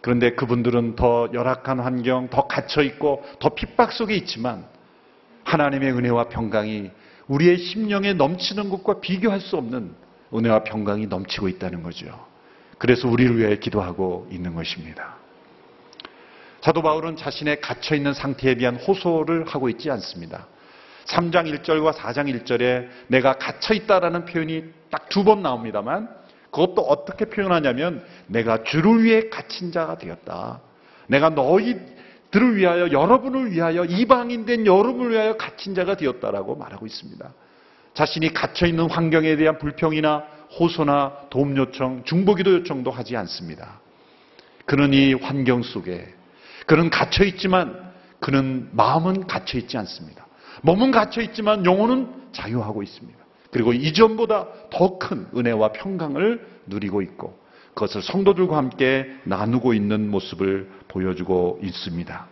그런데 0.00 0.34
그분들은 0.34 0.96
더 0.96 1.30
열악한 1.32 1.80
환경, 1.80 2.28
더 2.28 2.46
갇혀 2.46 2.82
있고 2.82 3.24
더 3.38 3.54
핍박 3.54 3.92
속에 3.92 4.14
있지만 4.16 4.66
하나님의 5.44 5.92
은혜와 5.92 6.28
평강이 6.28 6.90
우리의 7.28 7.58
심령에 7.58 8.12
넘치는 8.14 8.68
것과 8.70 9.00
비교할 9.00 9.40
수 9.40 9.56
없는 9.56 9.94
은혜와 10.34 10.64
평강이 10.64 11.06
넘치고 11.06 11.48
있다는 11.48 11.82
거죠. 11.82 12.06
그래서 12.78 13.08
우리를 13.08 13.38
위해 13.38 13.56
기도하고 13.56 14.28
있는 14.30 14.54
것입니다. 14.54 15.16
사도 16.60 16.82
바울은 16.82 17.16
자신의 17.16 17.60
갇혀있는 17.60 18.14
상태에 18.14 18.54
대한 18.56 18.76
호소를 18.76 19.46
하고 19.46 19.68
있지 19.68 19.90
않습니다. 19.90 20.46
3장 21.06 21.62
1절과 21.62 21.92
4장 21.92 22.32
1절에 22.44 22.88
내가 23.08 23.34
갇혀있다라는 23.34 24.24
표현이 24.24 24.64
딱 24.90 25.08
두 25.10 25.24
번 25.24 25.42
나옵니다만 25.42 26.08
그것도 26.50 26.82
어떻게 26.82 27.26
표현하냐면 27.26 28.04
내가 28.26 28.62
주를 28.64 29.04
위해 29.04 29.28
갇힌 29.28 29.72
자가 29.72 29.98
되었다. 29.98 30.60
내가 31.08 31.28
너희 31.30 31.76
들을 32.34 32.56
위하여 32.56 32.90
여러분을 32.90 33.52
위하여 33.52 33.84
이방인 33.84 34.44
된 34.44 34.66
여러분을 34.66 35.12
위하여 35.12 35.36
갇힌 35.36 35.72
자가 35.72 35.96
되었다라고 35.96 36.56
말하고 36.56 36.84
있습니다. 36.84 37.32
자신이 37.94 38.34
갇혀 38.34 38.66
있는 38.66 38.90
환경에 38.90 39.36
대한 39.36 39.56
불평이나 39.58 40.24
호소나 40.58 41.28
도움 41.30 41.56
요청, 41.56 42.02
중보기도 42.04 42.52
요청도 42.54 42.90
하지 42.90 43.16
않습니다. 43.16 43.78
그는 44.66 44.92
이 44.92 45.14
환경 45.14 45.62
속에 45.62 46.12
그는 46.66 46.90
갇혀 46.90 47.22
있지만 47.22 47.92
그는 48.18 48.68
마음은 48.72 49.28
갇혀 49.28 49.56
있지 49.58 49.78
않습니다. 49.78 50.26
몸은 50.62 50.90
갇혀 50.90 51.20
있지만 51.20 51.64
영혼은 51.64 52.08
자유하고 52.32 52.82
있습니다. 52.82 53.16
그리고 53.52 53.72
이전보다 53.72 54.48
더 54.70 54.98
큰 54.98 55.28
은혜와 55.36 55.70
평강을 55.70 56.44
누리고 56.66 57.00
있고 57.02 57.38
그것을 57.74 58.02
성도들과 58.02 58.56
함께 58.56 59.08
나누고 59.22 59.72
있는 59.72 60.10
모습을 60.10 60.68
보여주고 60.94 61.58
있습니다. 61.62 62.26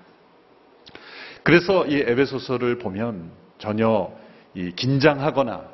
그래서 1.43 1.85
이 1.87 1.97
에베소서를 1.97 2.79
보면 2.79 3.33
전혀 3.59 4.11
긴장하거나 4.77 5.65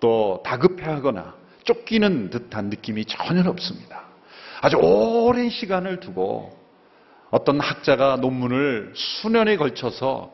또 0.00 0.40
다급해하거나 0.44 1.34
쫓기는 1.64 2.30
듯한 2.30 2.66
느낌이 2.70 3.04
전혀 3.04 3.48
없습니다. 3.50 4.04
아주 4.60 4.76
오랜 4.76 5.50
시간을 5.50 6.00
두고 6.00 6.56
어떤 7.30 7.60
학자가 7.60 8.16
논문을 8.16 8.92
수년에 8.94 9.56
걸쳐서 9.56 10.30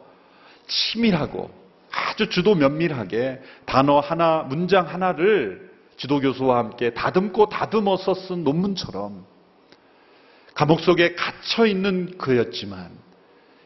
치밀하고 0.67 1.51
아주 1.91 2.29
주도 2.29 2.55
면밀하게 2.55 3.41
단어 3.65 4.01
하나, 4.01 4.43
문장 4.43 4.87
하나를 4.87 5.73
지도교수와 5.97 6.59
함께 6.59 6.93
다듬고 6.93 7.49
다듬어서 7.49 8.15
쓴 8.15 8.45
논문처럼 8.45 9.25
감옥 10.55 10.81
속에 10.81 11.15
갇혀 11.15 11.67
있는 11.67 12.17
그였지만 12.17 12.91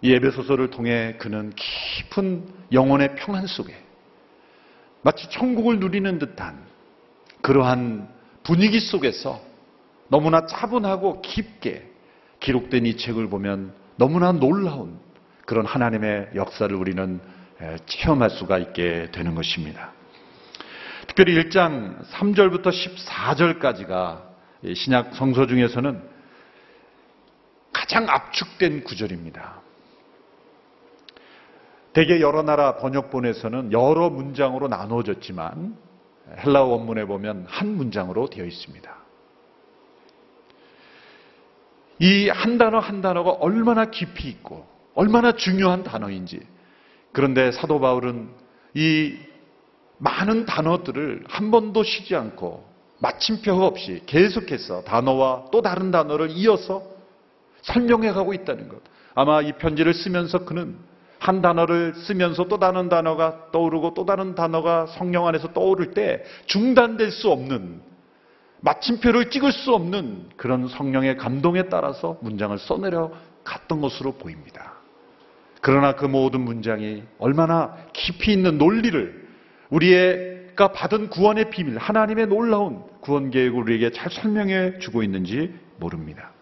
이 0.01 0.13
에베소서를 0.15 0.71
통해 0.71 1.17
그는 1.19 1.53
깊은 1.55 2.49
영혼의 2.73 3.17
평안 3.17 3.47
속에 3.47 3.75
마치 5.03 5.29
천국을 5.31 5.79
누리는 5.81 6.19
듯한 6.19 6.59
그러한 7.43 8.09
분위기 8.43 8.81
속에서 8.81 9.41
너무나 10.09 10.47
차분하고 10.47 11.21
깊게 11.21 11.87
기록된 12.41 12.87
이 12.87 12.97
책을 12.97 13.29
보면 13.29 13.75
너무나 13.97 14.33
놀라운 14.33 14.99
그런 15.45 15.67
하나님의 15.67 16.31
역사를 16.35 16.75
우리는 16.75 17.21
체험할 17.87 18.31
수가 18.31 18.59
있게 18.59 19.11
되는 19.13 19.35
것입니다. 19.35 19.93
특별히 21.07 21.35
1장 21.35 22.03
3절부터 22.11 22.69
14절까지가 22.69 24.23
신약 24.75 25.15
성서 25.15 25.47
중에서는 25.47 26.18
가장 27.89 28.07
압축된 28.07 28.85
구절입니다. 28.85 29.63
대개 31.95 32.21
여러 32.21 32.43
나라 32.43 32.77
번역본에서는 32.77 33.73
여러 33.73 34.11
문장으로 34.11 34.69
나누어졌지만 34.69 35.75
헬라어 36.37 36.67
원문에 36.67 37.07
보면 37.07 37.47
한 37.49 37.69
문장으로 37.69 38.29
되어 38.29 38.45
있습니다. 38.45 38.95
이 42.01 42.29
한 42.29 42.59
단어 42.59 42.79
한 42.79 43.01
단어가 43.01 43.31
얼마나 43.31 43.87
깊이 43.87 44.29
있고 44.29 44.67
얼마나 44.95 45.33
중요한 45.33 45.83
단어인지 45.83 46.41
그런데 47.13 47.51
사도 47.53 47.81
바울은 47.81 48.29
이 48.75 49.17
많은 49.97 50.45
단어들을 50.45 51.25
한 51.27 51.51
번도 51.51 51.83
쉬지 51.85 52.15
않고 52.15 52.69
마침표 52.99 53.53
없이 53.65 54.03
계속해서 54.05 54.85
단어와 54.85 55.47
또 55.51 55.63
다른 55.63 55.91
단어를 55.91 56.29
이어서 56.33 56.98
설명해 57.63 58.13
가고 58.13 58.35
있다는 58.35 58.69
것. 58.69 58.81
아마 59.15 59.41
이 59.43 59.53
편지를 59.53 59.95
쓰면서 59.95 60.45
그는 60.45 60.77
한 61.19 61.43
단어를 61.43 61.95
쓰면서 61.95 62.47
또 62.49 62.59
다른 62.59 62.89
단어가 62.89 63.51
떠오르고 63.53 63.95
또 63.95 64.07
다른 64.07 64.35
단어가 64.35 64.87
성령 64.87 65.27
안에서 65.27 65.53
떠오를 65.53 65.93
때 65.93 66.23
중단될 66.47 67.11
수 67.11 67.31
없는 67.31 67.81
마침표를 68.61 69.31
찍을 69.31 69.53
수 69.53 69.75
없는 69.75 70.31
그런 70.37 70.69
성령의 70.69 71.17
감동에 71.17 71.65
따라서 71.65 72.19
문장을 72.23 72.57
써내려 72.59 73.13
갔던 73.45 73.81
것으로 73.81 74.13
보입니다. 74.13 74.75
그러나 75.61 75.95
그 75.95 76.07
모든 76.07 76.41
문장이 76.41 77.03
얼마나 77.19 77.77
깊이 77.93 78.33
있는 78.33 78.59
논리를 78.59 79.29
우리가 79.71 80.73
받은 80.73 81.11
구원의 81.11 81.51
비밀, 81.51 81.79
하나님의 81.79 82.27
놀라운 82.29 82.83
구원 83.01 83.31
계획을 83.31 83.59
우리에게 83.59 83.91
잘 83.91 84.11
설명해 84.11 84.79
주고 84.79 85.03
있는지 85.03 85.53
모릅니다. 85.79 86.33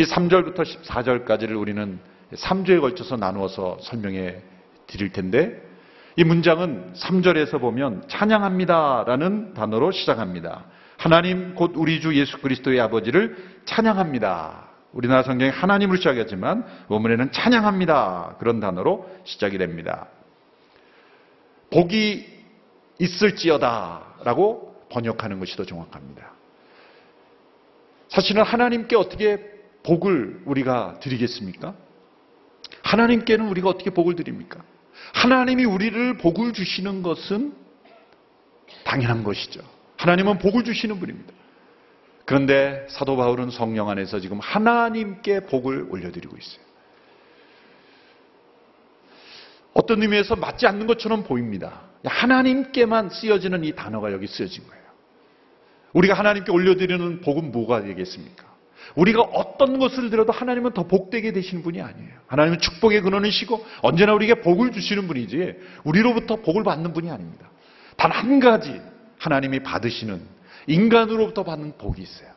이 0.00 0.02
3절부터 0.02 0.60
14절까지를 0.60 1.60
우리는 1.60 1.98
3주에 2.32 2.80
걸쳐서 2.80 3.18
나누어서 3.18 3.76
설명해 3.82 4.40
드릴 4.86 5.12
텐데 5.12 5.60
이 6.16 6.24
문장은 6.24 6.94
3절에서 6.94 7.60
보면 7.60 8.04
찬양합니다라는 8.08 9.52
단어로 9.52 9.90
시작합니다. 9.90 10.64
하나님 10.96 11.54
곧 11.54 11.72
우리 11.76 12.00
주 12.00 12.18
예수 12.18 12.38
그리스도의 12.38 12.80
아버지를 12.80 13.36
찬양합니다. 13.66 14.68
우리나라 14.94 15.22
성경에 15.22 15.50
하나님을 15.50 15.98
시작했지만 15.98 16.64
원문에는 16.88 17.32
찬양합니다. 17.32 18.36
그런 18.38 18.58
단어로 18.58 19.06
시작이 19.24 19.58
됩니다. 19.58 20.06
복이 21.70 22.26
있을지어다라고 22.98 24.86
번역하는 24.88 25.40
것이 25.40 25.58
더 25.58 25.64
정확합니다. 25.66 26.32
사실은 28.08 28.42
하나님께 28.42 28.96
어떻게 28.96 29.59
복을 29.82 30.42
우리가 30.44 30.98
드리겠습니까? 31.00 31.74
하나님께는 32.82 33.48
우리가 33.48 33.68
어떻게 33.68 33.90
복을 33.90 34.16
드립니까? 34.16 34.62
하나님이 35.14 35.64
우리를 35.64 36.18
복을 36.18 36.52
주시는 36.52 37.02
것은 37.02 37.54
당연한 38.84 39.24
것이죠. 39.24 39.60
하나님은 39.96 40.38
복을 40.38 40.64
주시는 40.64 40.98
분입니다. 41.00 41.32
그런데 42.24 42.86
사도 42.88 43.16
바울은 43.16 43.50
성령 43.50 43.88
안에서 43.88 44.20
지금 44.20 44.38
하나님께 44.38 45.46
복을 45.46 45.88
올려드리고 45.90 46.36
있어요. 46.36 46.64
어떤 49.72 50.02
의미에서 50.02 50.36
맞지 50.36 50.66
않는 50.66 50.86
것처럼 50.86 51.24
보입니다. 51.24 51.82
하나님께만 52.04 53.10
쓰여지는 53.10 53.64
이 53.64 53.72
단어가 53.72 54.12
여기 54.12 54.26
쓰여진 54.26 54.66
거예요. 54.66 54.80
우리가 55.92 56.14
하나님께 56.14 56.52
올려드리는 56.52 57.20
복은 57.20 57.52
뭐가 57.52 57.82
되겠습니까? 57.82 58.49
우리가 58.94 59.22
어떤 59.22 59.78
것을 59.78 60.10
들어도 60.10 60.32
하나님은 60.32 60.72
더 60.72 60.86
복되게 60.86 61.32
되시는 61.32 61.62
분이 61.62 61.80
아니에요. 61.80 62.10
하나님은 62.26 62.58
축복의 62.58 63.02
근원이시고 63.02 63.64
언제나 63.82 64.14
우리에게 64.14 64.40
복을 64.42 64.72
주시는 64.72 65.06
분이지 65.06 65.54
우리로부터 65.84 66.36
복을 66.36 66.64
받는 66.64 66.92
분이 66.92 67.10
아닙니다. 67.10 67.50
단 67.96 68.10
한 68.10 68.40
가지 68.40 68.80
하나님이 69.18 69.60
받으시는 69.60 70.20
인간으로부터 70.66 71.44
받는 71.44 71.78
복이 71.78 72.02
있어요. 72.02 72.30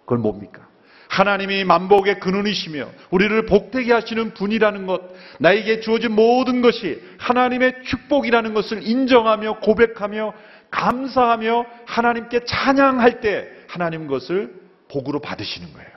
그건 0.00 0.22
뭡니까? 0.22 0.66
하나님이 1.08 1.64
만복의 1.64 2.18
근원이시며 2.18 2.88
우리를 3.10 3.46
복되게 3.46 3.92
하시는 3.92 4.34
분이라는 4.34 4.86
것, 4.86 5.02
나에게 5.38 5.80
주어진 5.80 6.12
모든 6.12 6.60
것이 6.60 7.00
하나님의 7.18 7.84
축복이라는 7.84 8.52
것을 8.54 8.86
인정하며 8.86 9.60
고백하며 9.60 10.34
감사하며 10.70 11.66
하나님께 11.86 12.44
찬양할 12.44 13.20
때 13.20 13.48
하나님 13.68 14.08
것을 14.08 14.63
복으로 14.94 15.18
받으시는 15.18 15.72
거예요. 15.72 15.90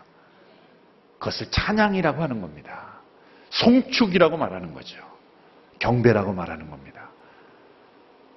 그것을 1.20 1.52
찬양이라고 1.52 2.22
하는 2.22 2.42
겁니다. 2.42 3.00
송축이라고 3.52 4.38
말하는 4.38 4.74
거죠. 4.74 4.98
경배라고 5.80 6.34
말하는 6.34 6.70
겁니다. 6.70 7.10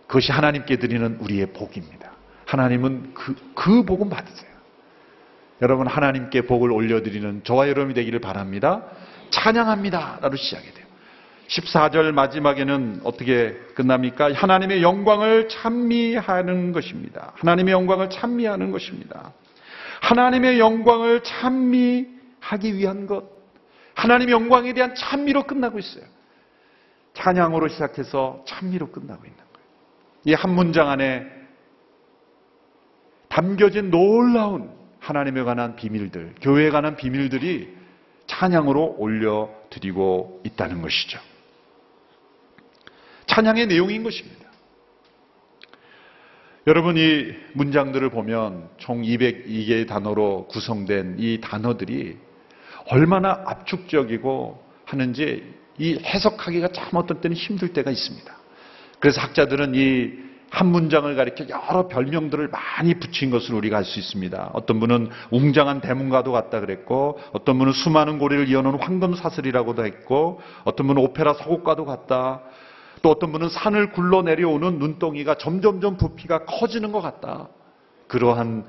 그것이 0.07 0.33
하나님께 0.33 0.77
드리는 0.77 1.16
우리의 1.20 1.53
복입니다. 1.53 2.12
하나님은 2.44 3.14
그, 3.14 3.35
그 3.55 3.85
복은 3.85 4.11
받으세요. 4.11 4.51
여러분 5.62 5.87
하나님께 5.87 6.42
복을 6.42 6.70
올려드리는 6.73 7.44
저와 7.44 7.68
여러분이 7.68 7.94
되기를 7.94 8.20
바랍니다. 8.20 8.83
찬양합니다. 9.31 10.18
라로 10.20 10.37
시작이 10.37 10.73
돼요. 10.75 10.87
14절 11.49 12.12
마지막에는 12.12 13.01
어떻게 13.05 13.55
끝납니까? 13.75 14.33
하나님의 14.35 14.83
영광을 14.83 15.49
찬미하는 15.49 16.73
것입니다. 16.73 17.33
하나님의 17.37 17.73
영광을 17.73 18.11
찬미하는 18.11 18.70
것입니다. 18.70 19.33
하나님의 20.00 20.58
영광을 20.58 21.22
찬미하기 21.22 22.74
위한 22.76 23.06
것. 23.06 23.24
하나님의 23.94 24.32
영광에 24.32 24.72
대한 24.72 24.94
찬미로 24.94 25.44
끝나고 25.44 25.78
있어요. 25.78 26.04
찬양으로 27.14 27.68
시작해서 27.68 28.44
찬미로 28.46 28.90
끝나고 28.90 29.24
있는 29.24 29.36
거예요. 29.36 29.50
이 30.24 30.34
한 30.34 30.54
문장 30.54 30.88
안에 30.88 31.26
담겨진 33.28 33.90
놀라운 33.90 34.70
하나님에 35.00 35.42
관한 35.42 35.76
비밀들, 35.76 36.34
교회에 36.42 36.70
관한 36.70 36.96
비밀들이 36.96 37.74
찬양으로 38.26 38.96
올려드리고 38.98 40.42
있다는 40.44 40.82
것이죠. 40.82 41.18
찬양의 43.26 43.66
내용인 43.66 44.02
것입니다. 44.02 44.39
여러분 46.70 46.96
이 46.96 47.35
문장들을 47.54 48.11
보면 48.11 48.68
총 48.78 49.02
202개의 49.02 49.88
단어로 49.88 50.46
구성된 50.46 51.16
이 51.18 51.40
단어들이 51.40 52.16
얼마나 52.87 53.42
압축적이고 53.44 54.62
하는지 54.85 55.52
이 55.79 55.98
해석하기가 55.98 56.68
참 56.68 56.90
어떤 56.94 57.21
때는 57.21 57.37
힘들 57.37 57.73
때가 57.73 57.90
있습니다. 57.90 58.37
그래서 59.00 59.21
학자들은 59.21 59.75
이 59.75 60.31
한 60.50 60.66
문장을 60.66 61.14
가리켜 61.14 61.46
여러 61.48 61.87
별명들을 61.87 62.48
많이 62.48 62.94
붙인 62.94 63.31
것을 63.31 63.54
우리가 63.54 63.79
알 63.79 63.85
수 63.85 63.98
있습니다. 63.98 64.50
어떤 64.52 64.81
분은 64.81 65.08
웅장한 65.31 65.81
대문가도 65.81 66.33
같다 66.33 66.60
그랬고, 66.60 67.18
어떤 67.33 67.58
분은 67.58 67.73
수많은 67.73 68.18
고리를 68.18 68.48
이어놓은 68.48 68.81
황금 68.81 69.14
사슬이라고도 69.14 69.87
했고, 69.87 70.40
어떤 70.64 70.88
분은 70.88 71.02
오페라 71.02 71.35
서곡과도 71.35 71.85
같다. 71.85 72.42
또 73.03 73.11
어떤 73.11 73.33
분은 73.33 73.48
산을 73.48 73.92
굴러 73.92 74.23
내려오는 74.23 74.79
눈덩이가 74.79 75.37
점점점 75.37 75.96
부피가 75.96 76.44
커지는 76.44 76.92
것 76.92 77.01
같다. 77.01 77.48
그러한 78.09 78.65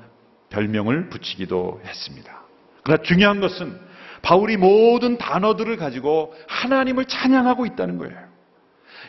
별명을 0.50 1.08
붙이기도 1.10 1.80
했습니다. 1.84 2.42
그러나 2.84 3.02
중요한 3.02 3.40
것은 3.40 3.78
바울이 4.22 4.56
모든 4.56 5.18
단어들을 5.18 5.76
가지고 5.76 6.34
하나님을 6.46 7.06
찬양하고 7.06 7.66
있다는 7.66 7.98
거예요. 7.98 8.32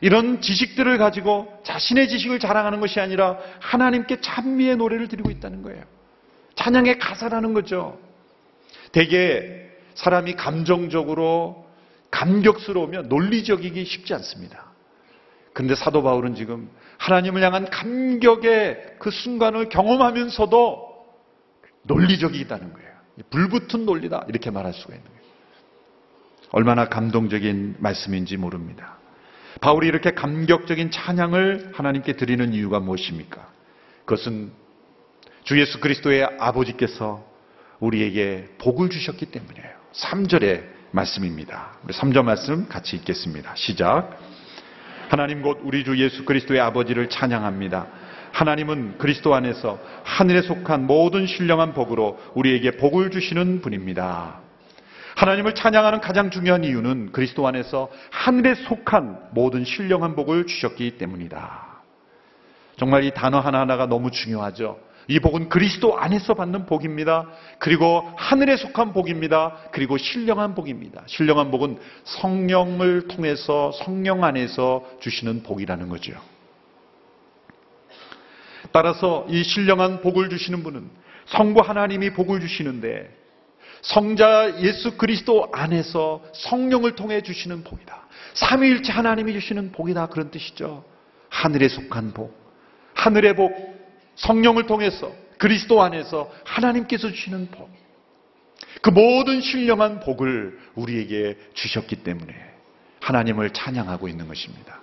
이런 0.01 0.41
지식들을 0.41 0.97
가지고 0.97 1.61
자신의 1.63 2.09
지식을 2.09 2.39
자랑하는 2.39 2.79
것이 2.79 2.99
아니라 2.99 3.37
하나님께 3.59 4.21
찬미의 4.21 4.77
노래를 4.77 5.07
드리고 5.07 5.29
있다는 5.29 5.61
거예요. 5.61 5.83
찬양의 6.55 6.99
가사라는 6.99 7.53
거죠. 7.53 7.99
대개 8.91 9.69
사람이 9.95 10.33
감정적으로 10.33 11.67
감격스러우면 12.11 13.09
논리적이기 13.09 13.85
쉽지 13.85 14.13
않습니다. 14.15 14.72
근데 15.53 15.75
사도 15.75 16.03
바울은 16.03 16.35
지금 16.35 16.69
하나님을 16.97 17.43
향한 17.43 17.69
감격의 17.69 18.95
그 18.99 19.11
순간을 19.11 19.69
경험하면서도 19.69 20.93
논리적이다는 21.83 22.73
거예요. 22.73 22.89
불붙은 23.29 23.85
논리다. 23.85 24.25
이렇게 24.29 24.49
말할 24.49 24.73
수가 24.73 24.95
있는 24.95 25.07
거예요. 25.07 25.23
얼마나 26.51 26.89
감동적인 26.89 27.75
말씀인지 27.79 28.37
모릅니다. 28.37 28.97
바울이 29.61 29.87
이렇게 29.87 30.11
감격적인 30.11 30.91
찬양을 30.91 31.73
하나님께 31.73 32.13
드리는 32.13 32.53
이유가 32.53 32.79
무엇입니까? 32.79 33.47
그것은 34.05 34.51
주 35.43 35.59
예수 35.59 35.79
그리스도의 35.79 36.23
아버지께서 36.39 37.23
우리에게 37.79 38.49
복을 38.59 38.89
주셨기 38.89 39.27
때문이에요. 39.27 39.69
3절의 39.93 40.63
말씀입니다. 40.91 41.77
우리 41.83 41.93
3절 41.93 42.23
말씀 42.23 42.67
같이 42.67 42.95
읽겠습니다. 42.95 43.53
시작. 43.55 44.17
하나님 45.13 45.43
곧 45.43 45.59
우리 45.61 45.83
주 45.83 45.95
예수 45.99 46.25
그리스도의 46.25 46.59
아버지를 46.59 47.07
찬양합니다. 47.07 47.85
하나님은 48.31 48.97
그리스도 48.97 49.35
안에서 49.35 49.77
하늘에 50.03 50.41
속한 50.41 50.87
모든 50.87 51.27
신령한 51.27 51.75
복으로 51.75 52.19
우리에게 52.33 52.77
복을 52.77 53.11
주시는 53.11 53.61
분입니다. 53.61 54.39
하나님을 55.15 55.53
찬양하는 55.53 56.01
가장 56.01 56.31
중요한 56.31 56.63
이유는 56.63 57.11
그리스도 57.11 57.47
안에서 57.47 57.91
하늘에 58.09 58.55
속한 58.55 59.29
모든 59.33 59.63
신령한 59.65 60.15
복을 60.15 60.47
주셨기 60.47 60.97
때문이다. 60.97 61.83
정말 62.77 63.03
이 63.03 63.11
단어 63.11 63.39
하나하나가 63.39 63.85
너무 63.85 64.09
중요하죠. 64.09 64.79
이 65.07 65.19
복은 65.19 65.49
그리스도 65.49 65.97
안에서 65.97 66.33
받는 66.33 66.65
복입니다. 66.65 67.27
그리고 67.59 68.09
하늘에 68.15 68.55
속한 68.57 68.93
복입니다. 68.93 69.57
그리고 69.71 69.97
신령한 69.97 70.55
복입니다. 70.55 71.03
신령한 71.07 71.51
복은 71.51 71.77
성령을 72.03 73.07
통해서 73.07 73.71
성령 73.73 74.23
안에서 74.23 74.83
주시는 75.01 75.43
복이라는 75.43 75.89
거죠. 75.89 76.13
따라서 78.71 79.25
이 79.29 79.43
신령한 79.43 80.01
복을 80.01 80.29
주시는 80.29 80.63
분은 80.63 80.89
성부 81.25 81.61
하나님이 81.61 82.11
복을 82.11 82.39
주시는데 82.41 83.23
성자 83.81 84.61
예수 84.61 84.97
그리스도 84.97 85.49
안에서 85.51 86.23
성령을 86.33 86.95
통해 86.95 87.21
주시는 87.21 87.63
복이다. 87.63 88.07
삼위일체 88.33 88.91
하나님이 88.91 89.33
주시는 89.33 89.73
복이다. 89.73 90.07
그런 90.07 90.31
뜻이죠. 90.31 90.85
하늘에 91.29 91.67
속한 91.67 92.13
복. 92.13 92.41
하늘의 92.93 93.35
복. 93.35 93.72
성령을 94.15 94.67
통해서 94.67 95.11
그리스도 95.37 95.81
안에서 95.81 96.31
하나님께서 96.45 97.11
주시는 97.11 97.49
복. 97.51 97.69
그 98.81 98.89
모든 98.89 99.41
신령한 99.41 99.99
복을 99.99 100.57
우리에게 100.75 101.37
주셨기 101.53 101.97
때문에 101.97 102.33
하나님을 102.99 103.51
찬양하고 103.51 104.07
있는 104.07 104.27
것입니다. 104.27 104.81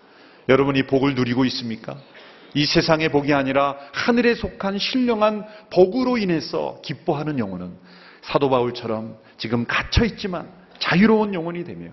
여러분 0.48 0.76
이 0.76 0.82
복을 0.82 1.14
누리고 1.14 1.44
있습니까? 1.46 1.96
이 2.54 2.66
세상의 2.66 3.10
복이 3.10 3.32
아니라 3.32 3.76
하늘에 3.92 4.34
속한 4.34 4.78
신령한 4.78 5.46
복으로 5.70 6.18
인해서 6.18 6.80
기뻐하는 6.82 7.38
영혼은 7.38 7.72
사도 8.22 8.50
바울처럼 8.50 9.16
지금 9.38 9.64
갇혀 9.66 10.04
있지만 10.04 10.50
자유로운 10.78 11.34
영혼이 11.34 11.64
되며 11.64 11.90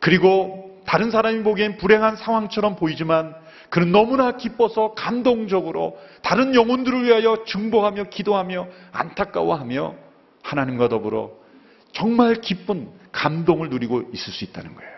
그리고 0.00 0.82
다른 0.86 1.10
사람이 1.10 1.42
보기엔 1.42 1.76
불행한 1.76 2.16
상황처럼 2.16 2.76
보이지만 2.76 3.34
그는 3.74 3.90
너무나 3.90 4.36
기뻐서 4.36 4.94
감동적으로 4.94 5.98
다른 6.22 6.54
영혼들을 6.54 7.02
위하여 7.02 7.42
중보하며 7.44 8.04
기도하며 8.04 8.68
안타까워하며 8.92 9.96
하나님과 10.44 10.88
더불어 10.88 11.32
정말 11.90 12.36
기쁜 12.36 12.88
감동을 13.10 13.70
누리고 13.70 14.10
있을 14.12 14.32
수 14.32 14.44
있다는 14.44 14.76
거예요. 14.76 14.92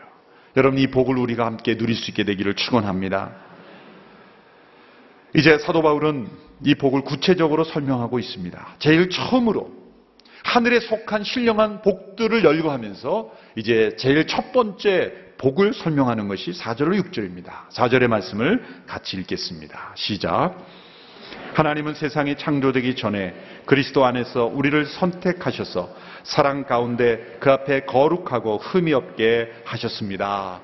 여러분 0.58 0.78
이 0.78 0.88
복을 0.88 1.16
우리가 1.16 1.46
함께 1.46 1.78
누릴 1.78 1.96
수 1.96 2.10
있게 2.10 2.24
되기를 2.24 2.52
축원합니다. 2.52 3.32
이제 5.34 5.56
사도 5.56 5.80
바울은 5.80 6.28
이 6.62 6.74
복을 6.74 7.00
구체적으로 7.00 7.64
설명하고 7.64 8.18
있습니다. 8.18 8.76
제일 8.78 9.08
처음으로 9.08 9.72
하늘에 10.44 10.80
속한 10.80 11.24
신령한 11.24 11.80
복들을 11.80 12.44
열거하면서 12.44 13.32
이제 13.56 13.96
제일 13.96 14.26
첫 14.26 14.52
번째 14.52 15.25
복을 15.38 15.74
설명하는 15.74 16.28
것이 16.28 16.52
4절로 16.52 17.00
6절입니다. 17.02 17.68
4절의 17.70 18.08
말씀을 18.08 18.64
같이 18.86 19.16
읽겠습니다. 19.18 19.92
시작. 19.94 20.56
하나님은 21.54 21.94
세상이 21.94 22.36
창조되기 22.36 22.96
전에 22.96 23.34
그리스도 23.66 24.04
안에서 24.04 24.46
우리를 24.46 24.86
선택하셔서 24.86 25.94
사랑 26.22 26.64
가운데 26.64 27.38
그 27.40 27.50
앞에 27.50 27.84
거룩하고 27.84 28.58
흠이 28.58 28.92
없게 28.92 29.52
하셨습니다. 29.64 30.60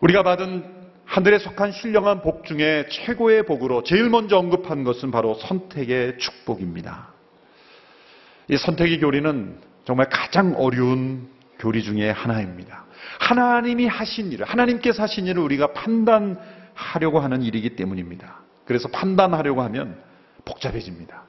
우리가 0.00 0.22
받은 0.22 0.80
하늘에 1.04 1.38
속한 1.38 1.72
신령한 1.72 2.22
복 2.22 2.44
중에 2.44 2.86
최고의 2.88 3.44
복으로 3.44 3.82
제일 3.82 4.08
먼저 4.08 4.38
언급한 4.38 4.84
것은 4.84 5.10
바로 5.10 5.34
선택의 5.34 6.18
축복입니다. 6.18 7.08
이 8.48 8.56
선택의 8.56 9.00
교리는 9.00 9.58
정말 9.84 10.08
가장 10.08 10.54
어려운 10.56 11.28
교리 11.58 11.82
중에 11.82 12.10
하나입니다. 12.10 12.84
하나님이 13.20 13.86
하신 13.86 14.32
일을, 14.32 14.46
하나님께서 14.46 15.02
하신 15.02 15.26
일을 15.26 15.42
우리가 15.42 15.72
판단하려고 15.72 17.20
하는 17.20 17.42
일이기 17.42 17.76
때문입니다. 17.76 18.40
그래서 18.64 18.88
판단하려고 18.88 19.62
하면 19.62 19.96
복잡해집니다. 20.44 21.24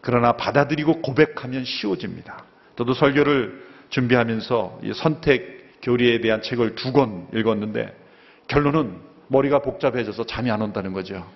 그러나 0.00 0.32
받아들이고 0.32 1.02
고백하면 1.02 1.64
쉬워집니다. 1.64 2.44
저도 2.76 2.94
설교를 2.94 3.66
준비하면서 3.90 4.80
선택 4.94 5.80
교리에 5.82 6.20
대한 6.20 6.40
책을 6.40 6.76
두 6.76 6.92
권 6.92 7.26
읽었는데 7.34 7.94
결론은 8.46 8.96
머리가 9.26 9.58
복잡해져서 9.58 10.24
잠이 10.24 10.50
안 10.50 10.62
온다는 10.62 10.92
거죠. 10.92 11.26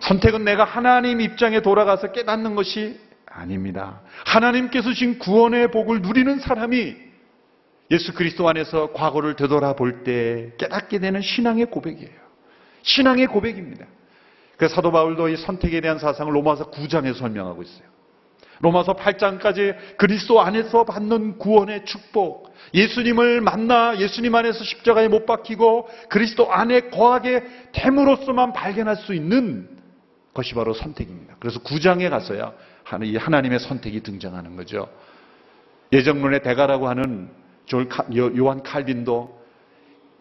선택은 0.00 0.44
내가 0.44 0.64
하나님 0.64 1.20
입장에 1.22 1.62
돌아가서 1.62 2.12
깨닫는 2.12 2.54
것이 2.54 3.00
아닙니다. 3.24 4.00
하나님께서 4.26 4.90
주신 4.90 5.18
구원의 5.18 5.70
복을 5.70 6.02
누리는 6.02 6.38
사람이 6.38 7.05
예수 7.90 8.12
그리스도 8.14 8.48
안에서 8.48 8.92
과거를 8.92 9.36
되돌아볼 9.36 10.02
때 10.02 10.52
깨닫게 10.58 10.98
되는 10.98 11.20
신앙의 11.20 11.66
고백이에요. 11.66 12.26
신앙의 12.82 13.26
고백입니다. 13.26 13.86
그 14.56 14.68
사도 14.68 14.90
바울도 14.90 15.28
이 15.28 15.36
선택에 15.36 15.80
대한 15.80 15.98
사상을 15.98 16.34
로마서 16.34 16.70
9장에 16.70 17.14
설명하고 17.16 17.62
있어요. 17.62 17.96
로마서 18.60 18.96
8장까지 18.96 19.76
그리스도 19.98 20.40
안에서 20.40 20.84
받는 20.84 21.38
구원의 21.38 21.84
축복, 21.84 22.54
예수님을 22.72 23.42
만나 23.42 23.98
예수님 23.98 24.34
안에서 24.34 24.64
십자가에 24.64 25.08
못 25.08 25.26
박히고 25.26 25.88
그리스도 26.08 26.50
안에 26.50 26.88
거하게 26.88 27.44
됨으로써만 27.72 28.54
발견할 28.54 28.96
수 28.96 29.12
있는 29.12 29.68
것이 30.32 30.54
바로 30.54 30.72
선택입니다. 30.72 31.36
그래서 31.38 31.60
9장에 31.60 32.08
가서야 32.08 32.52
하나님의 32.84 33.58
선택이 33.60 34.00
등장하는 34.00 34.56
거죠. 34.56 34.88
예정론의 35.92 36.42
대가라고 36.42 36.88
하는 36.88 37.30
요한 38.38 38.62
칼빈도 38.62 39.36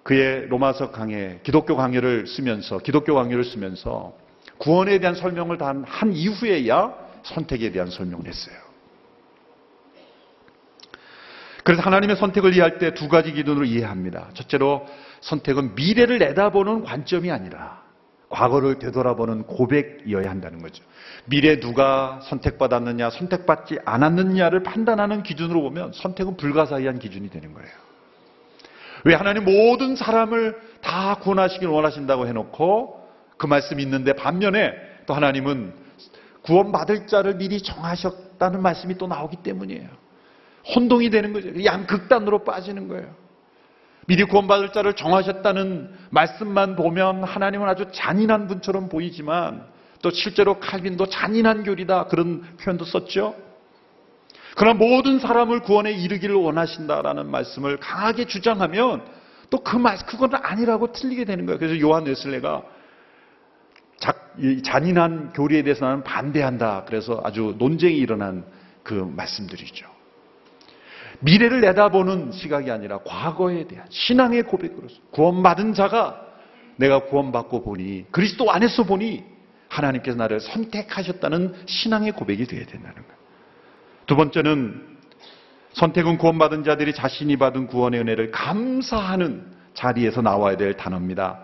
그의 0.04 0.48
로마서 0.48 0.92
강해, 0.92 1.40
기독교 1.44 1.76
강의를 1.76 2.28
쓰면서, 2.28 2.78
기독교 2.78 3.16
강의를 3.16 3.44
쓰면서 3.44 4.14
구원에 4.58 5.00
대한 5.00 5.16
설명을 5.16 5.58
다한 5.58 6.14
이후에야 6.14 6.94
선택에 7.24 7.72
대한 7.72 7.90
설명을 7.90 8.28
했어요. 8.28 8.56
그래서 11.64 11.82
하나님의 11.82 12.18
선택을 12.18 12.54
이해할 12.54 12.78
때 12.78 12.94
두 12.94 13.10
가지 13.10 13.32
기준으로 13.32 13.66
이해합니다. 13.66 14.30
첫째로 14.36 14.86
선택은 15.22 15.74
미래를 15.74 16.20
내다보는 16.20 16.84
관점이 16.84 17.32
아니라 17.32 17.85
과거를 18.36 18.80
되돌아보는 18.80 19.44
고백이어야 19.44 20.30
한다는 20.30 20.62
거죠. 20.62 20.84
미래 21.26 21.60
누가 21.62 22.20
선택받았느냐, 22.24 23.10
선택받지 23.10 23.80
않았느냐를 23.86 24.62
판단하는 24.62 25.24
기준으로 25.24 25.62
보면 25.62 25.94
선택은 25.94 26.36
불가사의한 26.36 27.00
기준이 27.00 27.30
되는 27.30 27.54
거예요. 27.54 27.70
왜 29.06 29.16
하나님 29.16 29.46
모든 29.46 29.96
사람을 29.96 30.60
다 30.82 31.16
구원하시길 31.16 31.68
원하신다고 31.68 32.28
해놓고 32.28 33.08
그 33.38 33.46
말씀이 33.46 33.82
있는데 33.84 34.14
반면에 34.14 34.74
또 35.06 35.14
하나님은 35.14 35.74
구원받을 36.42 37.08
자를 37.08 37.38
미리 37.38 37.62
정하셨다는 37.62 38.62
말씀이 38.62 38.98
또 38.98 39.08
나오기 39.08 39.38
때문이에요. 39.38 39.88
혼동이 40.76 41.10
되는 41.10 41.32
거죠. 41.32 41.64
양극단으로 41.64 42.44
빠지는 42.44 42.90
거예요. 42.90 43.25
미리 44.06 44.24
구원받을 44.24 44.72
자를 44.72 44.94
정하셨다는 44.94 45.90
말씀만 46.12 46.76
보면 46.76 47.24
하나님은 47.24 47.68
아주 47.68 47.88
잔인한 47.92 48.48
분처럼 48.48 48.90
보이지만 48.90 49.66
또 50.02 50.12
실제로 50.12 50.60
칼빈도 50.60 51.08
잔인한 51.08 51.64
교리다 51.64 52.06
그런 52.06 52.44
표현도 52.58 52.86
썼죠. 52.86 53.36
그러나 54.56 54.78
모든 54.78 55.20
사람을 55.20 55.62
구원에 55.62 55.92
이르기를 55.92 56.36
원하신다라는 56.36 57.30
말씀을 57.30 57.78
강하게 57.78 58.26
주장하면 58.26 59.04
또 59.50 59.60
그 59.60 59.78
말, 59.78 59.98
그건 60.06 60.34
아니라고 60.34 60.92
틀리게 60.92 61.26
되는 61.26 61.46
거예요. 61.46 61.60
그래서 61.60 61.80
요한 61.80 62.06
웨슬레가 62.06 62.64
잔인한 64.64 65.34
교리에 65.34 65.64
대해서 65.64 65.86
나는 65.86 66.04
반대한다. 66.04 66.84
그래서 66.86 67.22
아주 67.24 67.56
논쟁이 67.58 67.98
일어난 67.98 68.46
그 68.84 68.94
말씀들이죠. 68.94 69.95
미래를 71.26 71.62
내다보는 71.62 72.32
시각이 72.32 72.70
아니라 72.70 73.00
과거에 73.00 73.66
대한 73.68 73.88
신앙의 73.90 74.44
고백으로서 74.44 74.96
구원받은 75.12 75.74
자가 75.74 76.22
내가 76.76 77.06
구원받고 77.06 77.64
보니 77.64 78.06
그리스도 78.12 78.52
안에서 78.52 78.84
보니 78.84 79.24
하나님께서 79.68 80.16
나를 80.18 80.40
선택하셨다는 80.40 81.56
신앙의 81.66 82.12
고백이 82.12 82.46
되어야 82.46 82.66
된다는 82.66 82.96
거예요. 82.96 83.16
두 84.06 84.16
번째는 84.16 84.96
선택은 85.74 86.20
구원받은 86.20 86.64
자들이 86.64 86.94
자신이 86.94 87.38
받은 87.38 87.68
구원의 87.68 88.02
은혜를 88.02 88.32
감사하는 88.32 89.52
자리에서 89.74 90.22
나와야 90.22 90.56
될 90.58 90.76
단어입니다. 90.76 91.40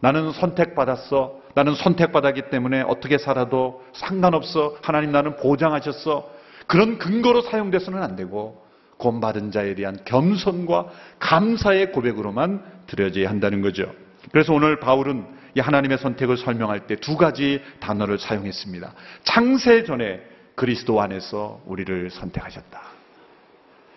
나는 0.00 0.32
선택받았어. 0.32 1.40
나는 1.54 1.74
선택받았기 1.74 2.50
때문에 2.50 2.82
어떻게 2.82 3.18
살아도 3.18 3.84
상관없어. 3.92 4.76
하나님 4.82 5.12
나는 5.12 5.36
보장하셨어. 5.36 6.28
그런 6.66 6.98
근거로 6.98 7.42
사용돼서는 7.42 8.02
안 8.02 8.16
되고 8.16 8.61
구원받은 8.98 9.50
자에 9.50 9.74
대한 9.74 9.98
겸손과 10.04 10.86
감사의 11.18 11.92
고백으로만 11.92 12.62
드려져야 12.86 13.28
한다는 13.28 13.62
거죠. 13.62 13.92
그래서 14.30 14.52
오늘 14.52 14.78
바울은 14.78 15.26
이 15.54 15.60
하나님의 15.60 15.98
선택을 15.98 16.36
설명할 16.36 16.86
때 16.86 16.96
두 16.96 17.16
가지 17.16 17.62
단어를 17.80 18.18
사용했습니다. 18.18 18.94
창세 19.24 19.84
전에 19.84 20.20
그리스도 20.54 21.00
안에서 21.00 21.60
우리를 21.66 22.10
선택하셨다. 22.10 22.80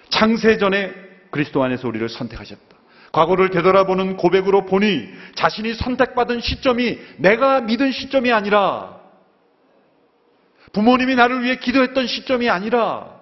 창세 0.09 0.57
전에 0.57 0.91
그리스도 1.29 1.63
안에서 1.63 1.87
우리를 1.87 2.07
선택하셨다. 2.09 2.75
과거를 3.11 3.49
되돌아보는 3.49 4.17
고백으로 4.17 4.65
보니 4.65 5.07
자신이 5.35 5.73
선택받은 5.75 6.41
시점이 6.41 6.99
내가 7.17 7.61
믿은 7.61 7.91
시점이 7.91 8.31
아니라 8.31 8.99
부모님이 10.73 11.15
나를 11.15 11.43
위해 11.43 11.55
기도했던 11.55 12.07
시점이 12.07 12.49
아니라 12.49 13.14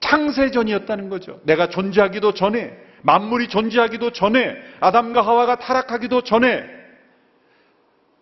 창세전이었다는 0.00 1.08
거죠. 1.08 1.40
내가 1.44 1.68
존재하기도 1.68 2.34
전에 2.34 2.76
만물이 3.02 3.48
존재하기도 3.48 4.12
전에 4.12 4.56
아담과 4.80 5.22
하와가 5.22 5.56
타락하기도 5.56 6.22
전에 6.22 6.64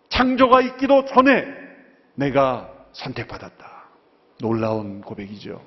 창조가 0.09 0.61
있기도 0.61 1.05
전에 1.05 1.45
내가 2.15 2.69
선택받았다. 2.93 3.65
놀라운 4.39 5.01
고백이죠. 5.01 5.61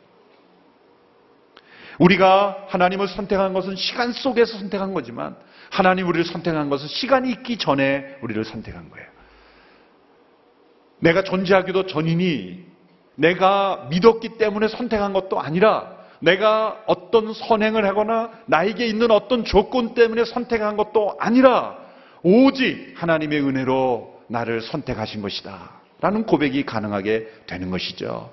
우리가 1.98 2.66
하나님을 2.68 3.08
선택한 3.08 3.52
것은 3.52 3.76
시간 3.76 4.12
속에서 4.12 4.56
선택한 4.58 4.94
거지만 4.94 5.36
하나님 5.70 6.06
우리를 6.08 6.24
선택한 6.24 6.70
것은 6.70 6.86
시간이 6.86 7.30
있기 7.30 7.58
전에 7.58 8.18
우리를 8.22 8.44
선택한 8.44 8.88
거예요. 8.90 9.06
내가 11.00 11.22
존재하기도 11.22 11.86
전이니 11.86 12.66
내가 13.16 13.88
믿었기 13.90 14.38
때문에 14.38 14.68
선택한 14.68 15.12
것도 15.12 15.40
아니라 15.40 15.97
내가 16.20 16.82
어떤 16.86 17.32
선행을 17.32 17.86
하거나 17.86 18.30
나에게 18.46 18.86
있는 18.86 19.10
어떤 19.10 19.44
조건 19.44 19.94
때문에 19.94 20.24
선택한 20.24 20.76
것도 20.76 21.16
아니라 21.18 21.78
오직 22.22 22.94
하나님의 22.96 23.40
은혜로 23.42 24.22
나를 24.28 24.60
선택하신 24.60 25.22
것이다. 25.22 25.78
라는 26.00 26.24
고백이 26.24 26.64
가능하게 26.64 27.28
되는 27.46 27.70
것이죠. 27.70 28.32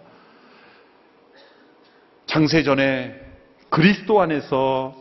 창세전에 2.28 3.22
그리스도 3.70 4.22
안에서 4.22 4.96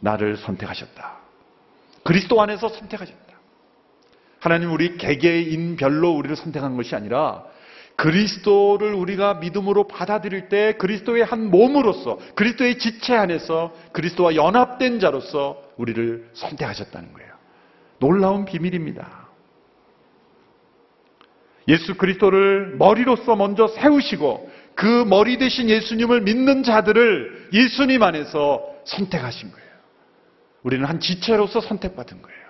나를 0.00 0.36
선택하셨다. 0.36 1.16
그리스도 2.02 2.40
안에서 2.40 2.68
선택하셨다. 2.68 3.32
하나님 4.40 4.72
우리 4.72 4.96
개개인별로 4.96 6.10
우리를 6.10 6.34
선택한 6.34 6.76
것이 6.76 6.96
아니라 6.96 7.44
그리스도를 7.96 8.94
우리가 8.94 9.34
믿음으로 9.34 9.86
받아들일 9.86 10.48
때 10.48 10.74
그리스도의 10.78 11.24
한 11.24 11.50
몸으로서 11.50 12.18
그리스도의 12.34 12.78
지체 12.78 13.14
안에서 13.14 13.72
그리스도와 13.92 14.34
연합된 14.34 14.98
자로서 14.98 15.62
우리를 15.76 16.30
선택하셨다는 16.32 17.12
거예요. 17.12 17.32
놀라운 17.98 18.44
비밀입니다. 18.44 19.28
예수 21.68 21.94
그리스도를 21.94 22.74
머리로서 22.76 23.36
먼저 23.36 23.68
세우시고 23.68 24.50
그 24.74 25.04
머리 25.06 25.38
대신 25.38 25.68
예수님을 25.68 26.22
믿는 26.22 26.64
자들을 26.64 27.50
예수님 27.52 28.02
안에서 28.02 28.64
선택하신 28.84 29.52
거예요. 29.52 29.62
우리는 30.64 30.84
한 30.84 30.98
지체로서 30.98 31.60
선택받은 31.60 32.22
거예요. 32.22 32.42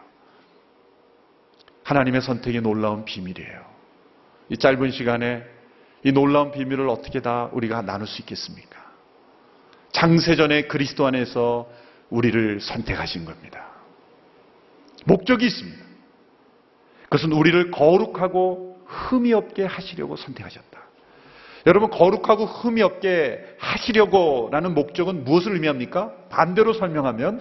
하나님의 1.85 2.23
선택이 2.23 2.61
놀라운 2.61 3.05
비밀이에요. 3.05 3.72
이 4.53 4.59
짧은 4.59 4.91
시간에 4.91 5.43
이 6.05 6.13
놀라운 6.13 6.53
비밀을 6.53 6.87
어떻게 6.91 7.21
다 7.23 7.49
우리가 7.53 7.81
나눌 7.81 8.07
수 8.07 8.21
있겠습니까? 8.21 8.83
장세전에 9.93 10.63
그리스도 10.65 11.07
안에서 11.07 11.71
우리를 12.11 12.61
선택하신 12.61 13.25
겁니다. 13.25 13.65
목적이 15.07 15.47
있습니다. 15.47 15.83
그것은 17.05 17.33
우리를 17.33 17.71
거룩하고 17.71 18.79
흠이 18.85 19.33
없게 19.33 19.65
하시려고 19.65 20.17
선택하셨다. 20.17 20.83
여러분, 21.67 21.89
거룩하고 21.89 22.45
흠이 22.45 22.83
없게 22.83 23.57
하시려고 23.59 24.51
라는 24.53 24.75
목적은 24.75 25.25
무엇을 25.25 25.55
의미합니까? 25.55 26.13
반대로 26.29 26.75
설명하면 26.75 27.41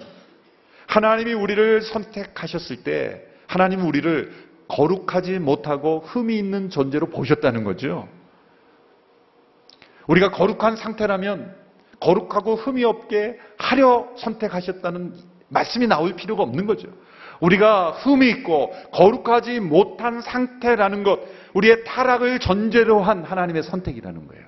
하나님이 0.86 1.34
우리를 1.34 1.82
선택하셨을 1.82 2.84
때 2.84 3.22
하나님은 3.48 3.84
우리를 3.84 4.51
거룩하지 4.68 5.38
못하고 5.38 6.00
흠이 6.00 6.36
있는 6.36 6.70
존재로 6.70 7.06
보셨다는 7.06 7.64
거죠. 7.64 8.08
우리가 10.06 10.30
거룩한 10.30 10.76
상태라면 10.76 11.54
거룩하고 12.00 12.56
흠이 12.56 12.84
없게 12.84 13.38
하려 13.58 14.08
선택하셨다는 14.16 15.14
말씀이 15.48 15.86
나올 15.86 16.14
필요가 16.14 16.42
없는 16.42 16.66
거죠. 16.66 16.88
우리가 17.40 17.90
흠이 17.90 18.28
있고 18.30 18.72
거룩하지 18.92 19.60
못한 19.60 20.20
상태라는 20.20 21.02
것, 21.02 21.20
우리의 21.54 21.84
타락을 21.84 22.38
전제로 22.38 23.02
한 23.02 23.24
하나님의 23.24 23.62
선택이라는 23.64 24.28
거예요. 24.28 24.46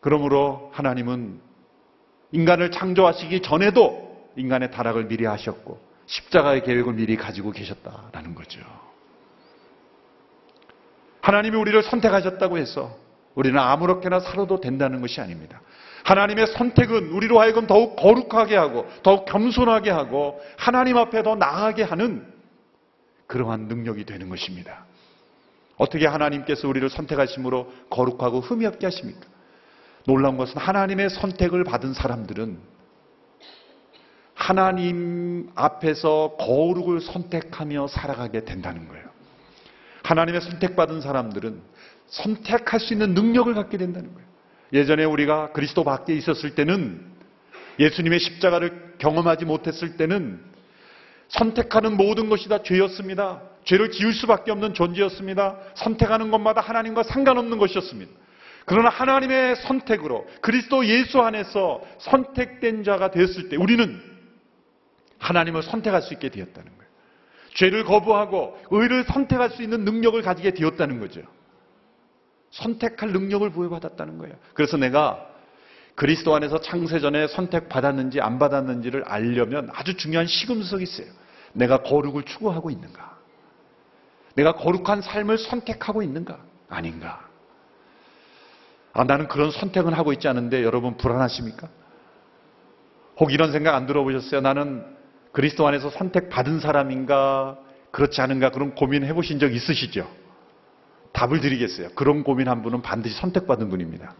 그러므로 0.00 0.70
하나님은 0.72 1.40
인간을 2.32 2.70
창조하시기 2.70 3.42
전에도 3.42 4.28
인간의 4.36 4.70
타락을 4.70 5.08
미리 5.08 5.24
하셨고 5.24 5.87
십자가의 6.08 6.64
계획을 6.64 6.94
미리 6.94 7.16
가지고 7.16 7.52
계셨다라는 7.52 8.34
거죠. 8.34 8.60
하나님이 11.20 11.56
우리를 11.56 11.82
선택하셨다고 11.82 12.58
해서 12.58 12.96
우리는 13.34 13.58
아무렇게나 13.58 14.20
살아도 14.20 14.60
된다는 14.60 15.00
것이 15.00 15.20
아닙니다. 15.20 15.60
하나님의 16.04 16.46
선택은 16.48 17.10
우리로 17.10 17.38
하여금 17.38 17.66
더욱 17.66 17.96
거룩하게 17.96 18.56
하고 18.56 18.88
더욱 19.02 19.26
겸손하게 19.26 19.90
하고 19.90 20.40
하나님 20.56 20.96
앞에 20.96 21.22
더 21.22 21.36
나아가게 21.36 21.82
하는 21.82 22.26
그러한 23.26 23.68
능력이 23.68 24.04
되는 24.06 24.30
것입니다. 24.30 24.86
어떻게 25.76 26.06
하나님께서 26.06 26.66
우리를 26.66 26.88
선택하심으로 26.88 27.70
거룩하고 27.90 28.40
흠이 28.40 28.64
없게 28.64 28.86
하십니까? 28.86 29.26
놀라운 30.06 30.38
것은 30.38 30.56
하나님의 30.56 31.10
선택을 31.10 31.64
받은 31.64 31.92
사람들은 31.92 32.58
하나님 34.48 35.50
앞에서 35.54 36.36
거룩을 36.38 37.02
선택하며 37.02 37.86
살아가게 37.88 38.46
된다는 38.46 38.88
거예요. 38.88 39.04
하나님의 40.04 40.40
선택받은 40.40 41.02
사람들은 41.02 41.60
선택할 42.06 42.80
수 42.80 42.94
있는 42.94 43.12
능력을 43.12 43.52
갖게 43.52 43.76
된다는 43.76 44.14
거예요. 44.14 44.26
예전에 44.72 45.04
우리가 45.04 45.52
그리스도 45.52 45.84
밖에 45.84 46.14
있었을 46.14 46.54
때는 46.54 46.98
예수님의 47.78 48.20
십자가를 48.20 48.94
경험하지 48.96 49.44
못했을 49.44 49.98
때는 49.98 50.40
선택하는 51.28 51.98
모든 51.98 52.30
것이 52.30 52.48
다 52.48 52.62
죄였습니다. 52.62 53.42
죄를 53.64 53.90
지을 53.90 54.14
수밖에 54.14 54.50
없는 54.50 54.72
존재였습니다. 54.72 55.58
선택하는 55.74 56.30
것마다 56.30 56.62
하나님과 56.62 57.02
상관없는 57.02 57.58
것이었습니다. 57.58 58.10
그러나 58.64 58.88
하나님의 58.88 59.56
선택으로 59.56 60.26
그리스도 60.40 60.86
예수 60.86 61.20
안에서 61.20 61.82
선택된 61.98 62.82
자가 62.82 63.10
되었을 63.10 63.50
때 63.50 63.56
우리는 63.56 64.16
하나님을 65.18 65.62
선택할 65.62 66.02
수 66.02 66.14
있게 66.14 66.30
되었다는 66.30 66.70
거예요. 66.76 66.88
죄를 67.54 67.84
거부하고 67.84 68.58
의를 68.70 69.04
선택할 69.04 69.50
수 69.50 69.62
있는 69.62 69.84
능력을 69.84 70.20
가지게 70.22 70.52
되었다는 70.52 71.00
거죠. 71.00 71.22
선택할 72.50 73.12
능력을 73.12 73.48
부여받았다는 73.50 74.18
거예요. 74.18 74.36
그래서 74.54 74.76
내가 74.76 75.26
그리스도 75.94 76.34
안에서 76.34 76.60
창세전에 76.60 77.26
선택받았는지 77.26 78.20
안 78.20 78.38
받았는지를 78.38 79.04
알려면 79.04 79.68
아주 79.72 79.96
중요한 79.96 80.26
시금석이 80.26 80.84
있어요. 80.84 81.08
내가 81.52 81.82
거룩을 81.82 82.22
추구하고 82.22 82.70
있는가? 82.70 83.18
내가 84.34 84.52
거룩한 84.52 85.02
삶을 85.02 85.38
선택하고 85.38 86.02
있는가? 86.02 86.38
아닌가? 86.68 87.28
아, 88.92 89.04
나는 89.04 89.26
그런 89.26 89.50
선택은 89.50 89.92
하고 89.92 90.12
있지 90.12 90.28
않은데 90.28 90.62
여러분 90.62 90.96
불안하십니까? 90.96 91.68
혹 93.18 93.32
이런 93.32 93.50
생각 93.50 93.74
안 93.74 93.86
들어보셨어요? 93.86 94.40
나는 94.40 94.97
그리스도 95.38 95.68
안에서 95.68 95.88
선택받은 95.90 96.58
사람인가? 96.58 97.58
그렇지 97.92 98.20
않은가? 98.20 98.50
그런 98.50 98.74
고민해 98.74 99.14
보신 99.14 99.38
적 99.38 99.54
있으시죠? 99.54 100.10
답을 101.12 101.40
드리겠어요. 101.40 101.90
그런 101.90 102.24
고민 102.24 102.48
한 102.48 102.60
분은 102.60 102.82
반드시 102.82 103.14
선택받은 103.20 103.70
분입니다. 103.70 104.16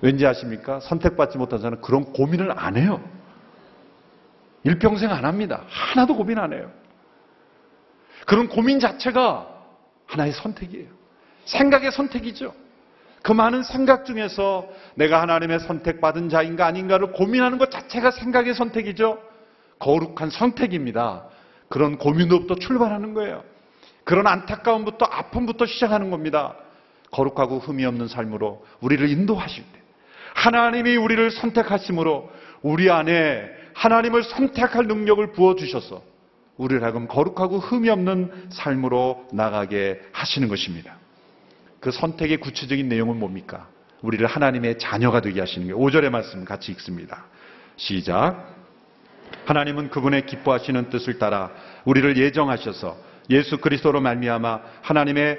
왠지 0.00 0.26
아십니까? 0.26 0.80
선택받지 0.80 1.38
못한 1.38 1.60
사람은 1.60 1.80
그런 1.80 2.12
고민을 2.12 2.58
안 2.58 2.76
해요. 2.76 3.00
일평생 4.64 5.12
안 5.12 5.24
합니다. 5.24 5.62
하나도 5.68 6.16
고민 6.16 6.40
안 6.40 6.54
해요. 6.54 6.72
그런 8.26 8.48
고민 8.48 8.80
자체가 8.80 9.46
하나의 10.06 10.32
선택이에요. 10.32 10.88
생각의 11.44 11.92
선택이죠. 11.92 12.52
그 13.22 13.30
많은 13.30 13.62
생각 13.62 14.06
중에서 14.06 14.68
내가 14.96 15.22
하나님의 15.22 15.60
선택받은 15.60 16.30
자인가 16.30 16.66
아닌가를 16.66 17.12
고민하는 17.12 17.58
것 17.58 17.70
자체가 17.70 18.10
생각의 18.10 18.54
선택이죠. 18.54 19.29
거룩한 19.80 20.30
선택입니다. 20.30 21.24
그런 21.68 21.98
고민으로부터 21.98 22.54
출발하는 22.54 23.14
거예요. 23.14 23.42
그런 24.04 24.26
안타까움부터 24.26 25.06
아픔부터 25.06 25.66
시작하는 25.66 26.10
겁니다. 26.10 26.54
거룩하고 27.10 27.58
흠이 27.58 27.84
없는 27.84 28.08
삶으로 28.08 28.64
우리를 28.80 29.08
인도하실 29.08 29.64
때 29.64 29.80
하나님이 30.34 30.96
우리를 30.96 31.30
선택하심으로 31.30 32.30
우리 32.62 32.90
안에 32.90 33.48
하나님을 33.74 34.22
선택할 34.22 34.86
능력을 34.86 35.32
부어 35.32 35.56
주셔서 35.56 36.02
우리를 36.56 36.82
하여금 36.82 37.08
거룩하고 37.08 37.58
흠이 37.58 37.88
없는 37.88 38.48
삶으로 38.50 39.26
나가게 39.32 40.00
하시는 40.12 40.48
것입니다. 40.48 40.96
그 41.80 41.90
선택의 41.90 42.38
구체적인 42.38 42.88
내용은 42.88 43.18
뭡니까? 43.18 43.68
우리를 44.02 44.26
하나님의 44.26 44.78
자녀가 44.78 45.20
되게 45.20 45.40
하시는 45.40 45.66
게 45.66 45.72
5절의 45.72 46.10
말씀 46.10 46.44
같이 46.44 46.70
읽습니다. 46.72 47.24
시작. 47.76 48.49
하나님은 49.46 49.90
그분의 49.90 50.26
기뻐하시는 50.26 50.90
뜻을 50.90 51.18
따라 51.18 51.50
우리를 51.84 52.16
예정하셔서 52.16 52.96
예수 53.30 53.58
그리스도로 53.58 54.00
말미암아 54.00 54.60
하나님의 54.82 55.38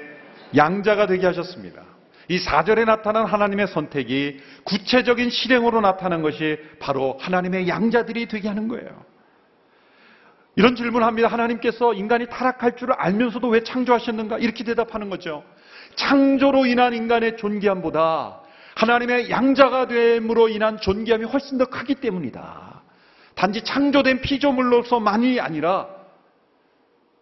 양자가 0.56 1.06
되게 1.06 1.26
하셨습니다. 1.26 1.82
이 2.28 2.38
4절에 2.38 2.84
나타난 2.84 3.26
하나님의 3.26 3.66
선택이 3.68 4.40
구체적인 4.64 5.30
실행으로 5.30 5.80
나타난 5.80 6.22
것이 6.22 6.58
바로 6.78 7.18
하나님의 7.20 7.68
양자들이 7.68 8.26
되게 8.26 8.48
하는 8.48 8.68
거예요. 8.68 9.04
이런 10.54 10.76
질문을 10.76 11.06
합니다. 11.06 11.28
하나님께서 11.28 11.94
인간이 11.94 12.26
타락할 12.26 12.76
줄을 12.76 12.94
알면서도 12.94 13.48
왜 13.48 13.62
창조하셨는가? 13.62 14.38
이렇게 14.38 14.64
대답하는 14.64 15.08
거죠. 15.08 15.42
창조로 15.96 16.66
인한 16.66 16.94
인간의 16.94 17.36
존귀함보다 17.38 18.40
하나님의 18.74 19.30
양자가 19.30 19.88
됨으로 19.88 20.48
인한 20.48 20.78
존귀함이 20.78 21.24
훨씬 21.24 21.58
더 21.58 21.66
크기 21.66 21.94
때문이다. 21.94 22.71
단지 23.34 23.62
창조된 23.62 24.20
피조물로서만이 24.20 25.40
아니라 25.40 25.88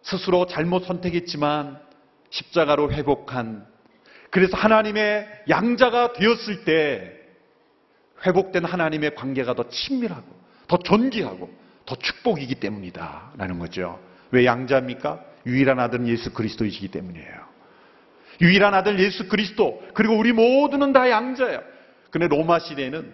스스로 0.01 0.45
잘못 0.47 0.85
선택했지만 0.85 1.79
십자가로 2.29 2.91
회복한 2.91 3.65
그래서 4.29 4.57
하나님의 4.57 5.27
양자가 5.49 6.13
되었을 6.13 6.63
때 6.63 7.13
회복된 8.25 8.65
하나님의 8.65 9.15
관계가 9.15 9.53
더 9.55 9.67
친밀하고 9.69 10.25
더 10.67 10.77
존귀하고 10.77 11.51
더 11.85 11.95
축복이기 11.95 12.55
때문이다. 12.55 13.33
라는 13.37 13.59
거죠. 13.59 13.99
왜 14.31 14.45
양자입니까? 14.45 15.19
유일한 15.45 15.79
아들은 15.79 16.07
예수 16.07 16.31
그리스도이시기 16.31 16.89
때문이에요. 16.89 17.41
유일한 18.39 18.73
아들 18.73 18.99
예수 18.99 19.27
그리스도 19.27 19.83
그리고 19.93 20.17
우리 20.17 20.31
모두는 20.31 20.93
다 20.93 21.09
양자예요. 21.09 21.61
근데 22.09 22.27
로마 22.27 22.59
시대에는 22.59 23.13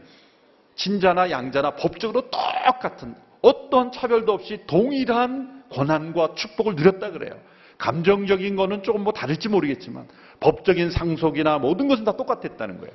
친자나 0.77 1.31
양자나 1.31 1.71
법적으로 1.71 2.29
똑같은 2.29 3.15
어떤 3.41 3.91
차별도 3.91 4.31
없이 4.31 4.63
동일한 4.67 5.63
권한과 5.69 6.35
축복을 6.35 6.75
누렸다 6.75 7.11
그래요. 7.11 7.37
감정적인 7.77 8.55
거는 8.55 8.83
조금 8.83 9.03
뭐 9.03 9.13
다를지 9.13 9.49
모르겠지만 9.49 10.07
법적인 10.39 10.91
상속이나 10.91 11.59
모든 11.59 11.87
것은 11.87 12.05
다 12.05 12.15
똑같았다는 12.15 12.79
거예요. 12.79 12.93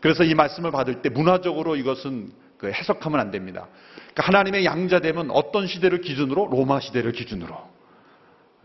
그래서 0.00 0.24
이 0.24 0.34
말씀을 0.34 0.70
받을 0.70 1.02
때 1.02 1.08
문화적으로 1.08 1.76
이것은 1.76 2.30
그 2.58 2.70
해석하면 2.70 3.20
안 3.20 3.30
됩니다. 3.30 3.68
그러니까 4.12 4.26
하나님의 4.26 4.64
양자됨은 4.64 5.30
어떤 5.30 5.66
시대를 5.66 6.00
기준으로? 6.00 6.48
로마 6.50 6.80
시대를 6.80 7.12
기준으로. 7.12 7.54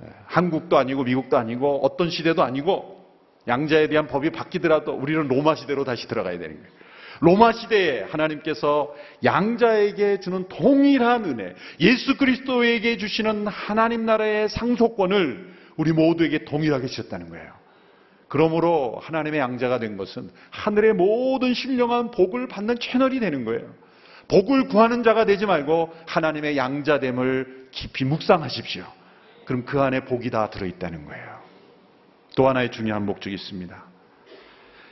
예, 0.04 0.08
한국도 0.26 0.78
아니고 0.78 1.04
미국도 1.04 1.38
아니고 1.38 1.84
어떤 1.84 2.10
시대도 2.10 2.44
아니고 2.44 3.00
양자에 3.48 3.88
대한 3.88 4.08
법이 4.08 4.32
바뀌더라도 4.32 4.94
우리는 4.94 5.28
로마 5.28 5.56
시대로 5.56 5.84
다시 5.84 6.08
들어가야 6.08 6.38
되는 6.38 6.56
거예요. 6.58 6.80
로마 7.22 7.52
시대에 7.52 8.04
하나님께서 8.04 8.94
양자에게 9.24 10.20
주는 10.20 10.48
동일한 10.48 11.26
은혜, 11.26 11.54
예수 11.80 12.18
그리스도에게 12.18 12.98
주시는 12.98 13.48
하나님 13.48 14.06
나라의 14.06 14.50
상속권을 14.50 15.54
우리 15.78 15.92
모두에게 15.92 16.46
동일하게 16.46 16.88
주셨다는 16.88 17.30
거예요. 17.30 17.60
그러므로 18.28 19.00
하나님의 19.02 19.40
양자가 19.40 19.80
된 19.80 19.98
것은 19.98 20.30
하늘의 20.52 20.94
모든 20.94 21.54
신령한 21.54 22.12
복을 22.12 22.48
받는 22.48 22.80
채널이 22.80 23.20
되는 23.20 23.44
거예요. 23.44 23.74
복을 24.28 24.68
구하는 24.68 25.04
자가 25.04 25.26
되지 25.26 25.48
말고 25.48 25.92
하나님의 26.06 26.56
양자됨을 26.56 27.70
깊이 27.72 28.06
묵상하십시오. 28.06 28.86
그럼 29.46 29.66
그 29.66 29.82
안에 29.82 30.06
복이 30.06 30.30
다 30.30 30.52
들어있다는 30.52 31.06
거예요. 31.06 31.40
또 32.36 32.48
하나의 32.48 32.72
중요한 32.72 33.06
목적이 33.06 33.36
있습니다. 33.36 33.89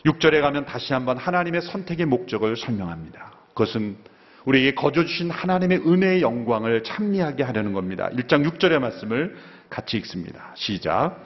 6절에 0.06 0.42
가면 0.42 0.66
다시 0.66 0.94
한번 0.94 1.18
하나님의 1.18 1.62
선택의 1.62 2.06
목적을 2.06 2.56
설명합니다. 2.56 3.32
그것은 3.50 3.98
우리에게 4.46 4.76
거저 4.76 5.04
주신 5.04 5.30
하나님의 5.30 5.80
은혜의 5.80 6.22
영광을 6.22 6.84
찬미하게 6.84 7.44
하려는 7.44 7.74
겁니다. 7.74 8.10
1장 8.14 8.50
6절의 8.50 8.80
말씀을 8.80 9.36
같이 9.70 9.98
읽습니다. 9.98 10.52
시작. 10.56 11.22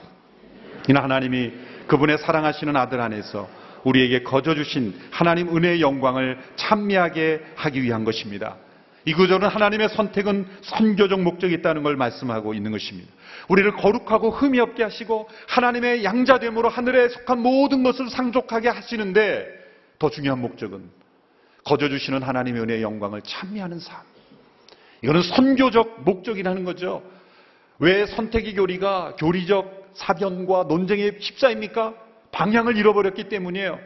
이는 0.88 1.00
하나님이 1.00 1.52
그분의 1.86 2.18
사랑하시는 2.18 2.74
아들 2.74 3.00
안에서 3.00 3.48
우리에게 3.84 4.22
거저 4.22 4.54
주신 4.54 4.94
하나님 5.10 5.56
은혜의 5.56 5.80
영광을 5.80 6.38
찬미하게 6.56 7.42
하기 7.56 7.82
위한 7.82 8.04
것입니다. 8.04 8.56
이 9.04 9.14
구절은 9.14 9.48
하나님의 9.48 9.88
선택은 9.90 10.46
선교적 10.62 11.20
목적이 11.20 11.54
있다는 11.54 11.82
걸 11.82 11.96
말씀하고 11.96 12.54
있는 12.54 12.70
것입니다. 12.70 13.10
우리를 13.48 13.72
거룩하고 13.72 14.30
흠이 14.30 14.60
없게 14.60 14.82
하시고 14.84 15.28
하나님의 15.48 16.04
양자됨으로 16.04 16.68
하늘에 16.68 17.08
속한 17.08 17.40
모든 17.40 17.82
것을 17.82 18.08
상족하게 18.10 18.68
하시는데 18.68 19.46
더 19.98 20.10
중요한 20.10 20.40
목적은 20.40 20.90
거저주시는 21.64 22.22
하나님의 22.22 22.62
은혜의 22.62 22.82
영광을 22.82 23.22
찬미하는 23.22 23.78
삶. 23.78 24.00
이거는 25.02 25.22
선교적 25.22 26.02
목적이라는 26.04 26.64
거죠. 26.64 27.02
왜 27.78 28.06
선택의 28.06 28.54
교리가 28.54 29.16
교리적 29.18 29.90
사변과 29.94 30.64
논쟁에 30.68 31.18
십사입니까? 31.18 31.94
방향을 32.30 32.76
잃어버렸기 32.76 33.28
때문이에요. 33.28 33.78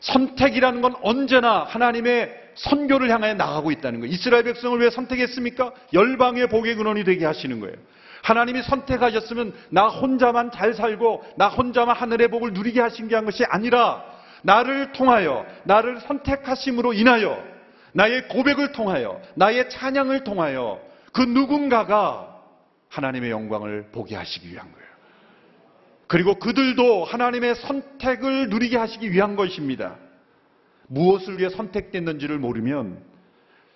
선택이라는 0.00 0.80
건 0.80 0.94
언제나 1.02 1.64
하나님의 1.64 2.41
선교를 2.54 3.10
향해 3.10 3.34
나가고 3.34 3.70
있다는 3.70 4.00
거예요. 4.00 4.12
이스라엘 4.12 4.44
백성을 4.44 4.78
왜 4.78 4.90
선택했습니까? 4.90 5.72
열방의 5.92 6.48
복의 6.48 6.76
근원이 6.76 7.04
되게 7.04 7.24
하시는 7.24 7.60
거예요. 7.60 7.76
하나님이 8.22 8.62
선택하셨으면 8.62 9.52
나 9.70 9.88
혼자만 9.88 10.52
잘 10.52 10.74
살고 10.74 11.24
나 11.36 11.48
혼자만 11.48 11.96
하늘의 11.96 12.28
복을 12.28 12.52
누리게 12.52 12.80
하신 12.80 13.08
게 13.08 13.16
한 13.16 13.24
것이 13.24 13.44
아니라 13.44 14.04
나를 14.42 14.92
통하여 14.92 15.44
나를 15.64 16.00
선택하심으로 16.00 16.92
인하여 16.92 17.42
나의 17.92 18.28
고백을 18.28 18.72
통하여 18.72 19.20
나의 19.34 19.68
찬양을 19.70 20.24
통하여 20.24 20.80
그 21.12 21.20
누군가가 21.22 22.28
하나님의 22.88 23.30
영광을 23.30 23.88
보게 23.92 24.14
하시기 24.16 24.50
위한 24.50 24.70
거예요. 24.70 24.86
그리고 26.06 26.34
그들도 26.38 27.04
하나님의 27.04 27.54
선택을 27.56 28.48
누리게 28.50 28.76
하시기 28.76 29.10
위한 29.10 29.34
것입니다. 29.34 29.96
무엇을 30.92 31.38
위해 31.38 31.48
선택됐는지를 31.48 32.38
모르면 32.38 32.98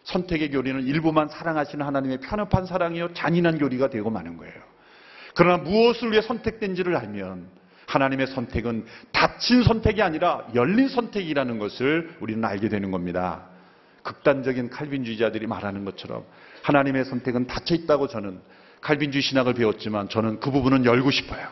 선택의 0.05 0.51
교리는 0.51 0.87
일부만 0.87 1.29
사랑하시는 1.29 1.85
하나님의 1.85 2.19
편협한 2.19 2.67
사랑이요 2.67 3.15
잔인한 3.15 3.59
교리가 3.59 3.89
되고 3.91 4.11
마는 4.11 4.37
거예요. 4.37 4.55
그러나 5.35 5.63
무엇을 5.63 6.13
위해 6.13 6.23
선택된지를 6.23 6.95
알면 6.97 7.49
하나님의 7.87 8.27
선택은 8.29 8.85
닫힌 9.13 9.63
선택이 9.63 10.03
아니라 10.03 10.47
열린 10.55 10.89
선택이라는 10.89 11.59
것을 11.59 12.17
우리는 12.21 12.45
알게 12.45 12.69
되는 12.69 12.91
겁니다. 12.91 13.47
극단적인 14.03 14.71
칼빈주의자들이 14.71 15.47
말하는 15.47 15.85
것처럼 15.85 16.25
하나님의 16.63 17.05
선택은 17.07 17.47
닫혀 17.47 17.75
있다고 17.75 18.09
저는 18.09 18.41
칼빈주의 18.81 19.23
신학을 19.23 19.55
배웠지만 19.55 20.09
저는 20.09 20.41
그 20.41 20.51
부분은 20.51 20.85
열고 20.85 21.11
싶어요. 21.11 21.49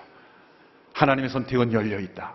하나님의 0.93 1.31
선택은 1.31 1.73
열려 1.73 1.99
있다. 1.99 2.35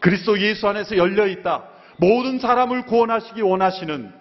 그리스도 0.00 0.38
예수 0.40 0.68
안에서 0.68 0.96
열려 0.96 1.26
있다. 1.26 1.73
모든 1.96 2.38
사람을 2.38 2.86
구원하시기 2.86 3.40
원하시는 3.40 4.12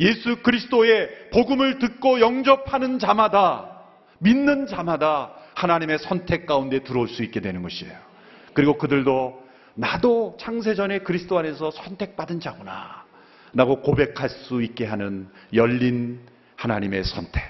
예수 0.00 0.42
그리스도의 0.42 1.30
복음을 1.32 1.78
듣고 1.78 2.20
영접하는 2.20 2.98
자마다 2.98 3.82
믿는 4.18 4.66
자마다 4.66 5.32
하나님의 5.54 5.98
선택 5.98 6.46
가운데 6.46 6.82
들어올 6.82 7.08
수 7.08 7.22
있게 7.22 7.40
되는 7.40 7.62
것이에요. 7.62 7.94
그리고 8.54 8.78
그들도 8.78 9.42
나도 9.74 10.36
창세전에 10.40 11.00
그리스도 11.00 11.38
안에서 11.38 11.70
선택받은 11.70 12.40
자구나 12.40 13.04
라고 13.54 13.80
고백할 13.80 14.28
수 14.28 14.62
있게 14.62 14.86
하는 14.86 15.28
열린 15.52 16.20
하나님의 16.56 17.04
선택. 17.04 17.42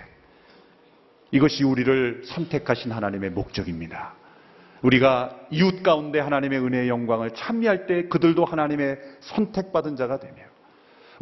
이것이 1.30 1.64
우리를 1.64 2.22
선택하신 2.26 2.92
하나님의 2.92 3.30
목적입니다. 3.30 4.14
우리가 4.82 5.36
이웃 5.50 5.82
가운데 5.82 6.18
하나님의 6.18 6.58
은혜의 6.58 6.88
영광을 6.88 7.30
찬미할 7.30 7.86
때 7.86 8.08
그들도 8.08 8.44
하나님의 8.44 8.98
선택받은 9.20 9.96
자가 9.96 10.18
되며 10.18 10.52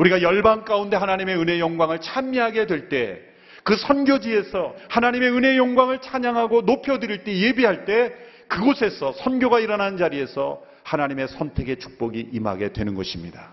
우리가 0.00 0.22
열방 0.22 0.64
가운데 0.64 0.96
하나님의 0.96 1.36
은혜 1.38 1.60
영광을 1.60 2.00
찬미하게 2.00 2.66
될 2.66 2.88
때, 2.88 3.20
그 3.64 3.76
선교지에서 3.76 4.74
하나님의 4.88 5.30
은혜 5.30 5.56
영광을 5.58 6.00
찬양하고 6.00 6.62
높여드릴 6.62 7.24
때, 7.24 7.36
예배할 7.36 7.84
때, 7.84 8.14
그곳에서 8.48 9.12
선교가 9.12 9.60
일어나는 9.60 9.98
자리에서 9.98 10.62
하나님의 10.84 11.28
선택의 11.28 11.78
축복이 11.78 12.30
임하게 12.32 12.72
되는 12.72 12.94
것입니다. 12.94 13.52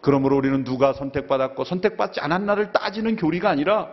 그러므로 0.00 0.36
우리는 0.36 0.64
누가 0.64 0.92
선택받았고 0.92 1.64
선택받지 1.64 2.20
않았나를 2.20 2.72
따지는 2.72 3.14
교리가 3.16 3.48
아니라 3.48 3.88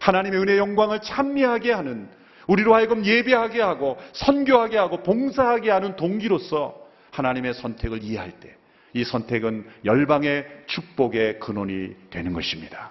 하나님의 0.00 0.40
은혜 0.40 0.56
영광을 0.56 1.00
찬미하게 1.00 1.72
하는 1.72 2.08
우리로 2.48 2.74
하여금 2.74 3.04
예배하게 3.04 3.62
하고 3.62 3.96
선교하게 4.12 4.76
하고 4.76 5.02
봉사하게 5.04 5.70
하는 5.70 5.94
동기로서 5.94 6.76
하나님의 7.12 7.54
선택을 7.54 8.02
이해할 8.02 8.32
때 8.40 8.58
이 8.94 9.04
선택은 9.04 9.66
열방의 9.84 10.46
축복의 10.66 11.40
근원이 11.40 11.94
되는 12.10 12.32
것입니다. 12.32 12.90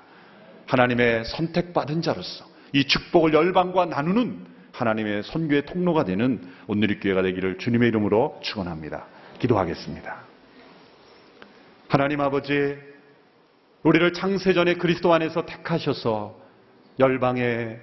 하나님의 0.68 1.26
선택받은 1.26 2.02
자로서 2.02 2.46
이 2.74 2.86
축복을 2.86 3.34
열방과 3.34 3.86
나누는 3.86 4.46
하나님의 4.74 5.24
선교의 5.24 5.66
통로가 5.66 6.06
되는 6.06 6.42
오늘의 6.68 7.00
교회가 7.00 7.24
되기를 7.24 7.58
주님의 7.58 7.90
이름으로 7.90 8.40
축원합니다. 8.44 9.06
기도하겠습니다. 9.40 10.18
하나님 11.88 12.22
아버지, 12.22 12.78
우리를 13.84 14.14
창세전에 14.14 14.76
그리스도 14.76 15.14
안에서 15.14 15.46
택하셔서 15.46 16.38
열방의 17.00 17.80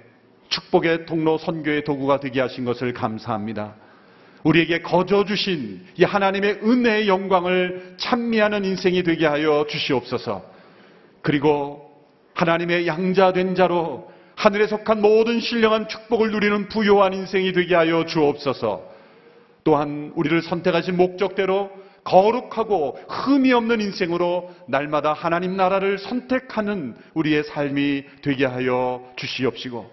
축복의 0.49 1.05
통로 1.05 1.37
선교의 1.37 1.83
도구가 1.83 2.19
되게 2.19 2.41
하신 2.41 2.65
것을 2.65 2.93
감사합니다. 2.93 3.75
우리에게 4.43 4.81
거저 4.81 5.25
주신 5.25 5.85
이 5.97 6.03
하나님의 6.03 6.59
은혜의 6.63 7.07
영광을 7.07 7.95
찬미하는 7.97 8.63
인생이 8.63 9.03
되게 9.03 9.25
하여 9.25 9.65
주시옵소서. 9.67 10.43
그리고 11.21 11.91
하나님의 12.35 12.85
양자 12.85 13.33
된 13.33 13.55
자로 13.55 14.11
하늘에 14.35 14.67
속한 14.67 15.01
모든 15.01 15.39
신령한 15.39 15.87
축복을 15.87 16.31
누리는 16.31 16.69
부요한 16.69 17.13
인생이 17.13 17.53
되게 17.53 17.73
하여 17.73 18.05
주옵소서. 18.05 18.83
또한 19.63 20.11
우리를 20.15 20.43
선택하신 20.43 20.95
목적대로 20.95 21.71
거룩하고 22.03 22.99
흠이 23.09 23.51
없는 23.51 23.81
인생으로 23.81 24.53
날마다 24.67 25.13
하나님 25.13 25.57
나라를 25.57 25.97
선택하는 25.97 26.95
우리의 27.15 27.45
삶이 27.45 28.03
되게 28.21 28.45
하여 28.45 29.03
주시옵시고 29.15 29.89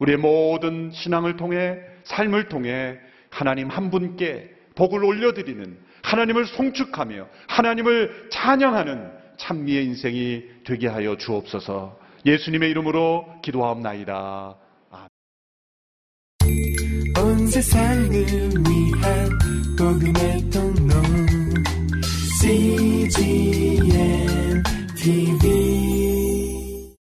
우리의 0.00 0.18
모든 0.18 0.90
신앙을 0.92 1.36
통해 1.36 1.78
삶을 2.04 2.48
통해 2.48 2.98
하나님 3.30 3.68
한 3.68 3.90
분께 3.90 4.50
복을 4.74 5.04
올려드리는 5.04 5.78
하나님을 6.02 6.46
송축하며 6.46 7.28
하나님을 7.48 8.28
찬양하는 8.30 9.10
찬미의 9.36 9.84
인생이 9.84 10.42
되게 10.64 10.88
하여 10.88 11.16
주옵소서. 11.16 11.98
예수님의 12.26 12.70
이름으로 12.70 13.26
기도하옵나이다. 13.42 14.56
온 17.18 17.46
세상을 17.46 18.10
위한 18.10 19.38
복음의 19.78 20.50
통로 20.50 20.94
CGM 22.40 23.82
TV 24.96 25.99